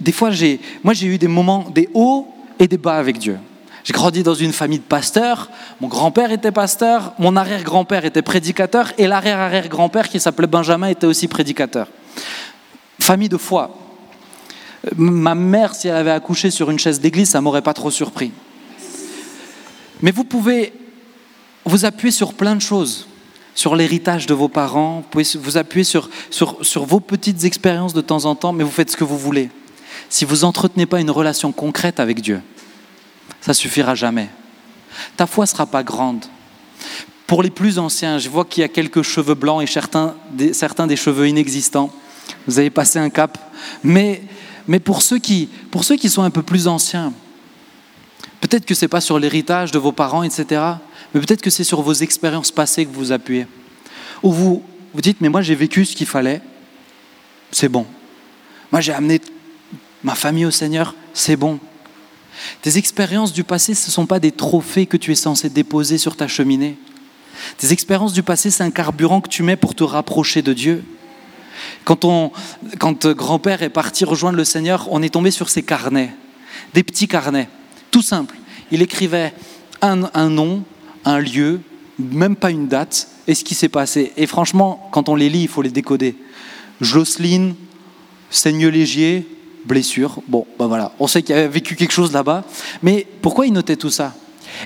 des 0.00 0.12
fois, 0.12 0.30
moi 0.82 0.94
j'ai 0.94 1.06
eu 1.08 1.18
des 1.18 1.28
moments, 1.28 1.68
des 1.68 1.90
hauts 1.92 2.26
et 2.58 2.66
des 2.66 2.78
bas 2.78 2.96
avec 2.96 3.18
Dieu. 3.18 3.36
J'ai 3.88 3.94
grandi 3.94 4.22
dans 4.22 4.34
une 4.34 4.52
famille 4.52 4.80
de 4.80 4.84
pasteurs. 4.84 5.48
Mon 5.80 5.88
grand-père 5.88 6.30
était 6.30 6.52
pasteur, 6.52 7.14
mon 7.18 7.36
arrière-grand-père 7.36 8.04
était 8.04 8.20
prédicateur 8.20 8.92
et 8.98 9.06
l'arrière-arrière-grand-père 9.06 10.10
qui 10.10 10.20
s'appelait 10.20 10.46
Benjamin 10.46 10.88
était 10.88 11.06
aussi 11.06 11.26
prédicateur. 11.26 11.88
Famille 13.00 13.30
de 13.30 13.38
foi. 13.38 13.78
Ma 14.94 15.34
mère, 15.34 15.74
si 15.74 15.88
elle 15.88 15.96
avait 15.96 16.10
accouché 16.10 16.50
sur 16.50 16.70
une 16.70 16.78
chaise 16.78 17.00
d'église, 17.00 17.30
ça 17.30 17.40
m'aurait 17.40 17.62
pas 17.62 17.72
trop 17.72 17.90
surpris. 17.90 18.30
Mais 20.02 20.10
vous 20.10 20.24
pouvez 20.24 20.74
vous 21.64 21.86
appuyer 21.86 22.12
sur 22.12 22.34
plein 22.34 22.56
de 22.56 22.60
choses 22.60 23.08
sur 23.54 23.74
l'héritage 23.74 24.26
de 24.26 24.34
vos 24.34 24.48
parents, 24.48 24.96
vous 24.96 25.08
pouvez 25.10 25.24
vous 25.40 25.56
appuyer 25.56 25.84
sur, 25.84 26.10
sur, 26.28 26.58
sur 26.60 26.84
vos 26.84 27.00
petites 27.00 27.44
expériences 27.44 27.94
de 27.94 28.02
temps 28.02 28.26
en 28.26 28.34
temps, 28.34 28.52
mais 28.52 28.64
vous 28.64 28.70
faites 28.70 28.90
ce 28.90 28.98
que 28.98 29.04
vous 29.04 29.18
voulez. 29.18 29.48
Si 30.10 30.26
vous 30.26 30.40
n'entretenez 30.40 30.84
pas 30.84 31.00
une 31.00 31.10
relation 31.10 31.52
concrète 31.52 32.00
avec 32.00 32.20
Dieu, 32.20 32.42
ça 33.48 33.54
suffira 33.54 33.94
jamais. 33.94 34.28
Ta 35.16 35.26
foi 35.26 35.46
sera 35.46 35.64
pas 35.64 35.82
grande. 35.82 36.26
Pour 37.26 37.42
les 37.42 37.48
plus 37.48 37.78
anciens, 37.78 38.18
je 38.18 38.28
vois 38.28 38.44
qu'il 38.44 38.60
y 38.60 38.64
a 38.64 38.68
quelques 38.68 39.00
cheveux 39.00 39.34
blancs 39.34 39.62
et 39.62 39.66
certains 39.66 40.14
des, 40.30 40.52
certains 40.52 40.86
des 40.86 40.96
cheveux 40.96 41.26
inexistants. 41.26 41.90
Vous 42.46 42.58
avez 42.58 42.68
passé 42.68 42.98
un 42.98 43.08
cap. 43.08 43.38
Mais, 43.82 44.22
mais 44.66 44.80
pour, 44.80 45.00
ceux 45.00 45.18
qui, 45.18 45.48
pour 45.70 45.84
ceux 45.84 45.96
qui 45.96 46.10
sont 46.10 46.22
un 46.22 46.28
peu 46.30 46.42
plus 46.42 46.68
anciens, 46.68 47.14
peut-être 48.42 48.66
que 48.66 48.74
ce 48.74 48.84
n'est 48.84 48.88
pas 48.88 49.00
sur 49.00 49.18
l'héritage 49.18 49.70
de 49.70 49.78
vos 49.78 49.92
parents, 49.92 50.22
etc 50.22 50.74
mais 51.14 51.20
peut-être 51.20 51.40
que 51.40 51.48
c'est 51.48 51.64
sur 51.64 51.80
vos 51.80 51.94
expériences 51.94 52.50
passées 52.50 52.84
que 52.84 52.90
vous 52.90 53.00
vous 53.00 53.12
appuyez. 53.12 53.46
Ou 54.22 54.30
vous 54.30 54.62
vous 54.92 55.00
dites, 55.00 55.22
mais 55.22 55.30
moi 55.30 55.40
j'ai 55.40 55.54
vécu 55.54 55.86
ce 55.86 55.96
qu'il 55.96 56.06
fallait, 56.06 56.42
c'est 57.50 57.70
bon. 57.70 57.86
Moi 58.70 58.82
j'ai 58.82 58.92
amené 58.92 59.22
ma 60.02 60.14
famille 60.14 60.44
au 60.44 60.50
Seigneur, 60.50 60.94
c'est 61.14 61.36
bon. 61.36 61.58
Tes 62.62 62.76
expériences 62.78 63.32
du 63.32 63.44
passé, 63.44 63.74
ce 63.74 63.88
ne 63.88 63.92
sont 63.92 64.06
pas 64.06 64.20
des 64.20 64.32
trophées 64.32 64.86
que 64.86 64.96
tu 64.96 65.12
es 65.12 65.16
censé 65.16 65.48
déposer 65.50 65.98
sur 65.98 66.16
ta 66.16 66.28
cheminée. 66.28 66.76
Tes 67.58 67.72
expériences 67.72 68.12
du 68.12 68.22
passé, 68.22 68.50
c'est 68.50 68.62
un 68.62 68.70
carburant 68.70 69.20
que 69.20 69.28
tu 69.28 69.42
mets 69.42 69.56
pour 69.56 69.74
te 69.74 69.84
rapprocher 69.84 70.42
de 70.42 70.52
Dieu. 70.52 70.84
Quand, 71.84 72.32
quand 72.78 73.06
grand-père 73.08 73.62
est 73.62 73.70
parti 73.70 74.04
rejoindre 74.04 74.36
le 74.36 74.44
Seigneur, 74.44 74.88
on 74.90 75.02
est 75.02 75.10
tombé 75.10 75.30
sur 75.30 75.48
ses 75.48 75.62
carnets, 75.62 76.14
des 76.74 76.82
petits 76.82 77.08
carnets, 77.08 77.48
tout 77.90 78.02
simple. 78.02 78.36
Il 78.70 78.82
écrivait 78.82 79.32
un, 79.80 80.10
un 80.14 80.28
nom, 80.28 80.62
un 81.04 81.18
lieu, 81.18 81.60
même 81.98 82.36
pas 82.36 82.50
une 82.50 82.68
date, 82.68 83.08
et 83.26 83.34
ce 83.34 83.44
qui 83.44 83.54
s'est 83.54 83.68
passé. 83.68 84.12
Et 84.16 84.26
franchement, 84.26 84.88
quand 84.92 85.08
on 85.08 85.14
les 85.14 85.28
lit, 85.28 85.42
il 85.42 85.48
faut 85.48 85.62
les 85.62 85.70
décoder. 85.70 86.16
Jocelyne, 86.80 87.54
Seigneur 88.30 88.72
Légier, 88.72 89.26
blessure. 89.68 90.20
Bon, 90.26 90.46
ben 90.58 90.66
voilà, 90.66 90.92
on 90.98 91.06
sait 91.06 91.22
qu'il 91.22 91.36
avait 91.36 91.46
vécu 91.46 91.76
quelque 91.76 91.92
chose 91.92 92.12
là-bas. 92.12 92.42
Mais 92.82 93.06
pourquoi 93.22 93.46
il 93.46 93.52
notait 93.52 93.76
tout 93.76 93.90
ça? 93.90 94.14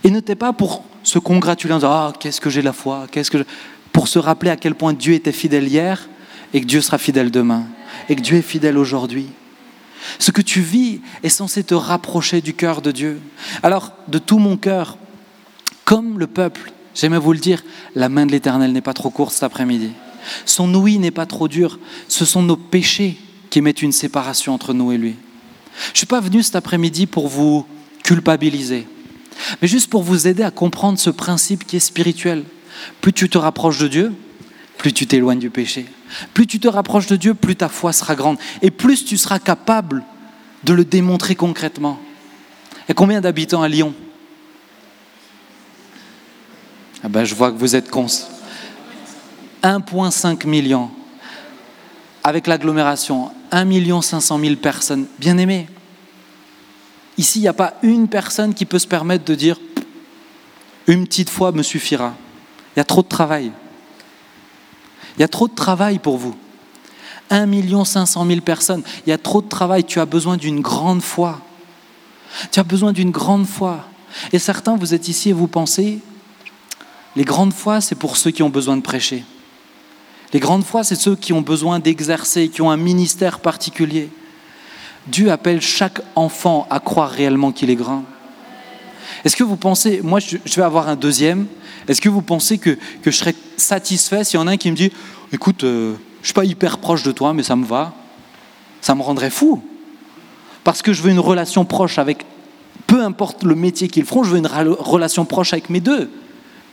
Il 0.05 0.13
notait 0.13 0.37
pas 0.37 0.55
pour 0.55 0.85
se 1.03 1.19
congratuler 1.19 1.75
en 1.75 1.79
disant 1.79 1.91
Ah, 1.91 2.13
qu'est-ce 2.19 2.41
que 2.41 2.49
j'ai 2.49 2.63
la 2.63 2.73
foi 2.73 3.07
qu'est-ce 3.11 3.31
que 3.31 3.45
Pour 3.93 4.09
se 4.09 4.19
rappeler 4.19 4.51
à 4.51 4.57
quel 4.57 4.75
point 4.75 4.95
Dieu 4.95 5.13
était 5.13 5.33
fidèle 5.33 5.69
hier 5.69 6.09
et 6.55 6.61
que 6.61 6.67
Dieu 6.67 6.81
sera 6.81 6.97
fidèle 6.97 7.31
demain. 7.31 7.65
Et 8.09 8.17
que 8.17 8.23
Dieu 8.23 8.39
est 8.39 8.43
fidèle 8.43 8.79
aujourd'hui. 8.79 9.27
Ce 10.19 10.31
que 10.31 10.41
tu 10.41 10.61
vis 10.61 11.01
est 11.23 11.29
censé 11.29 11.63
te 11.63 11.75
rapprocher 11.75 12.41
du 12.41 12.55
cœur 12.55 12.81
de 12.81 12.91
Dieu. 12.91 13.21
Alors, 13.63 13.93
de 14.09 14.19
tout 14.19 14.39
mon 14.39 14.57
cœur, 14.57 14.97
comme 15.85 16.19
le 16.19 16.27
peuple, 16.27 16.73
j'aimais 16.95 17.19
vous 17.19 17.33
le 17.33 17.39
dire, 17.39 17.63
la 17.95 18.09
main 18.09 18.27
de 18.27 18.33
l'Éternel 18.33 18.73
n'est 18.73 18.81
pas 18.81 18.95
trop 18.95 19.11
courte 19.11 19.35
cet 19.35 19.45
après-midi. 19.45 19.91
Son 20.45 20.73
ouïe 20.75 20.99
n'est 20.99 21.11
pas 21.11 21.27
trop 21.27 21.49
dure. 21.49 21.79
Ce 22.09 22.25
sont 22.25 22.43
nos 22.43 22.57
péchés 22.57 23.17
qui 23.53 23.61
mettent 23.61 23.83
une 23.83 23.93
séparation 23.93 24.55
entre 24.55 24.73
nous 24.73 24.93
et 24.93 24.97
lui. 24.97 25.15
Je 25.89 25.91
ne 25.91 25.97
suis 25.97 26.07
pas 26.07 26.21
venu 26.21 26.43
cet 26.43 26.57
après-midi 26.57 27.07
pour 27.07 27.29
vous 27.29 27.67
culpabiliser, 28.03 28.87
mais 29.61 29.69
juste 29.69 29.91
pour 29.91 30.03
vous 30.03 30.27
aider 30.27 30.43
à 30.43 30.51
comprendre 30.51 30.99
ce 30.99 31.11
principe 31.11 31.67
qui 31.67 31.77
est 31.77 31.81
spirituel. 31.81 32.45
Plus 33.03 33.13
tu 33.13 33.29
te 33.29 33.37
rapproches 33.37 33.79
de 33.79 33.89
Dieu, 33.89 34.13
plus 34.79 34.95
tu 34.95 35.07
t'éloignes 35.07 35.39
du 35.39 35.51
péché. 35.51 35.85
Plus 36.33 36.47
tu 36.47 36.61
te 36.61 36.69
rapproches 36.69 37.09
de 37.09 37.17
Dieu, 37.17 37.35
plus 37.35 37.55
ta 37.55 37.69
foi 37.69 37.93
sera 37.93 38.15
grande. 38.15 38.39
Et 38.63 38.71
plus 38.71 39.05
tu 39.05 39.19
seras 39.19 39.39
capable 39.39 40.03
de 40.65 40.73
le 40.73 40.87
démontrer 40.87 41.35
concrètement. 41.35 42.01
Et 42.89 42.95
combien 42.95 43.21
d'habitants 43.21 43.61
à 43.61 43.69
Lyon? 43.69 43.93
Ah 47.05 47.11
ben, 47.11 47.25
je 47.25 47.35
vois 47.35 47.53
que 47.53 47.59
vous 47.59 47.77
êtes 47.77 47.91
cons. 47.91 48.07
1,5 49.63 50.47
million. 50.47 50.91
Avec 52.25 52.47
l'agglomération, 52.47 53.31
1 53.53 54.03
500 54.03 54.41
000 54.41 54.57
personnes. 54.57 55.07
Bien 55.19 55.39
aimées. 55.39 55.69
Ici, 57.19 57.39
il 57.39 57.43
n'y 57.43 57.49
a 57.49 57.53
pas 57.53 57.75
une 57.83 58.09
personne 58.09 58.55
qui 58.55 58.65
peut 58.65 58.79
se 58.79 58.87
permettre 58.87 59.25
de 59.25 59.35
dire 59.35 59.59
une 60.89 61.07
petite 61.07 61.31
fois 61.31 61.53
me 61.53 61.63
suffira. 61.63 62.15
Il 62.75 62.81
y 62.81 62.83
a 62.83 62.85
trop 62.85 63.03
de 63.03 63.09
travail. 63.09 63.53
Il 65.17 65.21
y 65.21 65.25
a 65.25 65.29
trop 65.29 65.47
de 65.47 65.55
travail 65.55 65.99
pour 65.99 66.17
vous. 66.17 66.35
1 67.31 67.85
500 67.85 68.27
000 68.27 68.41
personnes. 68.41 68.83
Il 69.07 69.11
y 69.11 69.13
a 69.13 69.19
trop 69.19 69.43
de 69.43 69.49
travail. 69.49 69.85
Tu 69.85 70.01
as 70.01 70.07
besoin 70.07 70.37
d'une 70.37 70.61
grande 70.61 71.03
foi. 71.03 71.41
Tu 72.51 72.59
as 72.59 72.65
besoin 72.65 72.93
d'une 72.93 73.11
grande 73.11 73.47
foi. 73.47 73.87
Et 74.33 74.39
certains, 74.39 74.77
vous 74.77 74.95
êtes 74.95 75.09
ici 75.09 75.31
et 75.31 75.33
vous 75.33 75.49
pensez, 75.49 76.01
les 77.17 77.25
grandes 77.25 77.53
fois, 77.53 77.81
c'est 77.81 77.95
pour 77.95 78.17
ceux 78.17 78.31
qui 78.31 78.43
ont 78.43 78.51
besoin 78.51 78.77
de 78.77 78.83
prêcher. 78.83 79.25
Les 80.33 80.41
grandes 80.41 80.65
fois, 80.65 80.83
c'est 80.83 80.95
ceux 80.95 81.15
qui 81.15 81.33
ont 81.33 81.43
besoin 81.43 81.79
d'exercer, 81.79 82.49
qui 82.49 82.63
ont 82.63 82.71
un 82.71 82.77
ministère 82.77 83.41
particulier. 83.41 84.09
Dieu 85.07 85.31
appelle 85.31 85.61
chaque 85.61 86.01
enfant 86.15 86.67
à 86.71 86.81
croire 86.81 87.11
réellement 87.11 87.53
qu'il 87.53 87.71
est 87.71 87.77
grand. 87.77 88.05
Est-ce 89.25 89.37
que 89.37 89.45
vous 89.45 89.57
pensez, 89.57 90.01
moi 90.03 90.21
je 90.21 90.57
vais 90.57 90.63
avoir 90.63 90.89
un 90.89 90.97
deuxième, 90.97 91.47
est-ce 91.89 92.01
que 92.01 92.09
vous 92.09 92.23
pensez 92.23 92.59
que, 92.59 92.79
je 93.05 93.11
serais 93.11 93.35
satisfait 93.57 94.25
s'il 94.25 94.39
y 94.39 94.43
en 94.43 94.47
a 94.47 94.53
un 94.53 94.57
qui 94.57 94.71
me 94.71 94.77
dit, 94.77 94.91
écoute, 95.33 95.65
euh, 95.65 95.95
je 96.17 96.23
ne 96.23 96.25
suis 96.27 96.35
pas 96.35 96.45
hyper 96.45 96.79
proche 96.79 97.03
de 97.03 97.13
toi, 97.13 97.35
mais 97.35 97.43
ça 97.43 97.57
me 97.57 97.65
va 97.65 97.93
Ça 98.81 98.95
me 98.95 99.03
rendrait 99.03 99.31
fou. 99.31 99.63
Parce 100.65 100.83
que 100.83 100.93
je 100.93 101.03
veux 101.03 101.11
une 101.11 101.19
relation 101.19 101.65
proche 101.65 101.99
avec, 101.99 102.25
peu 102.87 103.03
importe 103.03 103.43
le 103.43 103.55
métier 103.55 103.89
qu'ils 103.89 104.05
feront, 104.05 104.23
je 104.23 104.31
veux 104.31 104.39
une 104.39 104.47
relation 104.47 105.25
proche 105.25 105.53
avec 105.53 105.71
mes 105.71 105.81
deux, 105.81 106.11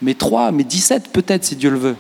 mes 0.02 0.16
trois, 0.16 0.52
mes 0.52 0.64
dix-sept 0.64 1.12
peut-être 1.12 1.44
si 1.44 1.56
Dieu 1.56 1.72
le 1.72 1.80
veut. 1.80 1.96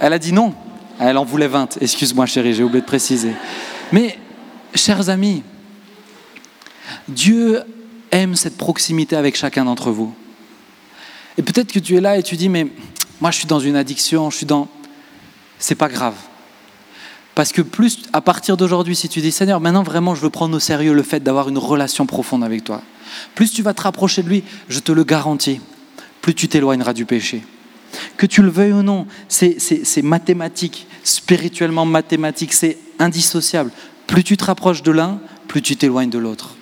Elle 0.00 0.12
a 0.12 0.18
dit 0.18 0.32
non. 0.32 0.54
Elle 1.00 1.16
en 1.16 1.24
voulait 1.24 1.48
20. 1.48 1.78
Excuse-moi 1.80 2.26
chérie, 2.26 2.54
j'ai 2.54 2.64
oublié 2.64 2.80
de 2.80 2.86
préciser. 2.86 3.32
Mais, 3.92 4.18
chers 4.74 5.08
amis, 5.08 5.42
Dieu 7.08 7.62
aime 8.10 8.34
cette 8.34 8.56
proximité 8.56 9.16
avec 9.16 9.36
chacun 9.36 9.64
d'entre 9.64 9.90
vous. 9.90 10.14
Et 11.36 11.42
peut-être 11.42 11.72
que 11.72 11.78
tu 11.78 11.96
es 11.96 12.00
là 12.00 12.18
et 12.18 12.22
tu 12.22 12.36
dis, 12.36 12.48
mais 12.48 12.66
moi 13.20 13.30
je 13.30 13.38
suis 13.38 13.46
dans 13.46 13.60
une 13.60 13.76
addiction, 13.76 14.30
je 14.30 14.38
suis 14.38 14.46
dans... 14.46 14.68
C'est 15.58 15.74
pas 15.74 15.88
grave. 15.88 16.14
Parce 17.34 17.52
que 17.52 17.62
plus, 17.62 18.00
à 18.12 18.20
partir 18.20 18.56
d'aujourd'hui, 18.56 18.96
si 18.96 19.08
tu 19.08 19.20
dis, 19.20 19.30
Seigneur, 19.30 19.60
maintenant 19.60 19.84
vraiment 19.84 20.14
je 20.14 20.20
veux 20.20 20.30
prendre 20.30 20.56
au 20.56 20.60
sérieux 20.60 20.92
le 20.92 21.02
fait 21.04 21.20
d'avoir 21.20 21.48
une 21.48 21.58
relation 21.58 22.06
profonde 22.06 22.42
avec 22.42 22.64
toi, 22.64 22.82
plus 23.34 23.52
tu 23.52 23.62
vas 23.62 23.74
te 23.74 23.82
rapprocher 23.82 24.22
de 24.22 24.28
lui, 24.28 24.42
je 24.68 24.80
te 24.80 24.90
le 24.90 25.04
garantis, 25.04 25.60
plus 26.20 26.34
tu 26.34 26.48
t'éloigneras 26.48 26.92
du 26.92 27.04
péché. 27.04 27.42
Que 28.16 28.26
tu 28.26 28.42
le 28.42 28.50
veuilles 28.50 28.72
ou 28.72 28.82
non, 28.82 29.06
c'est 29.28 30.02
mathématique, 30.02 30.86
spirituellement 31.02 31.84
mathématique, 31.84 32.52
c'est 32.52 32.78
indissociable. 32.98 33.70
Plus 34.06 34.24
tu 34.24 34.36
te 34.36 34.44
rapproches 34.44 34.82
de 34.82 34.92
l'un, 34.92 35.20
plus 35.46 35.62
tu 35.62 35.76
t'éloignes 35.76 36.10
de 36.10 36.18
l'autre. 36.18 36.56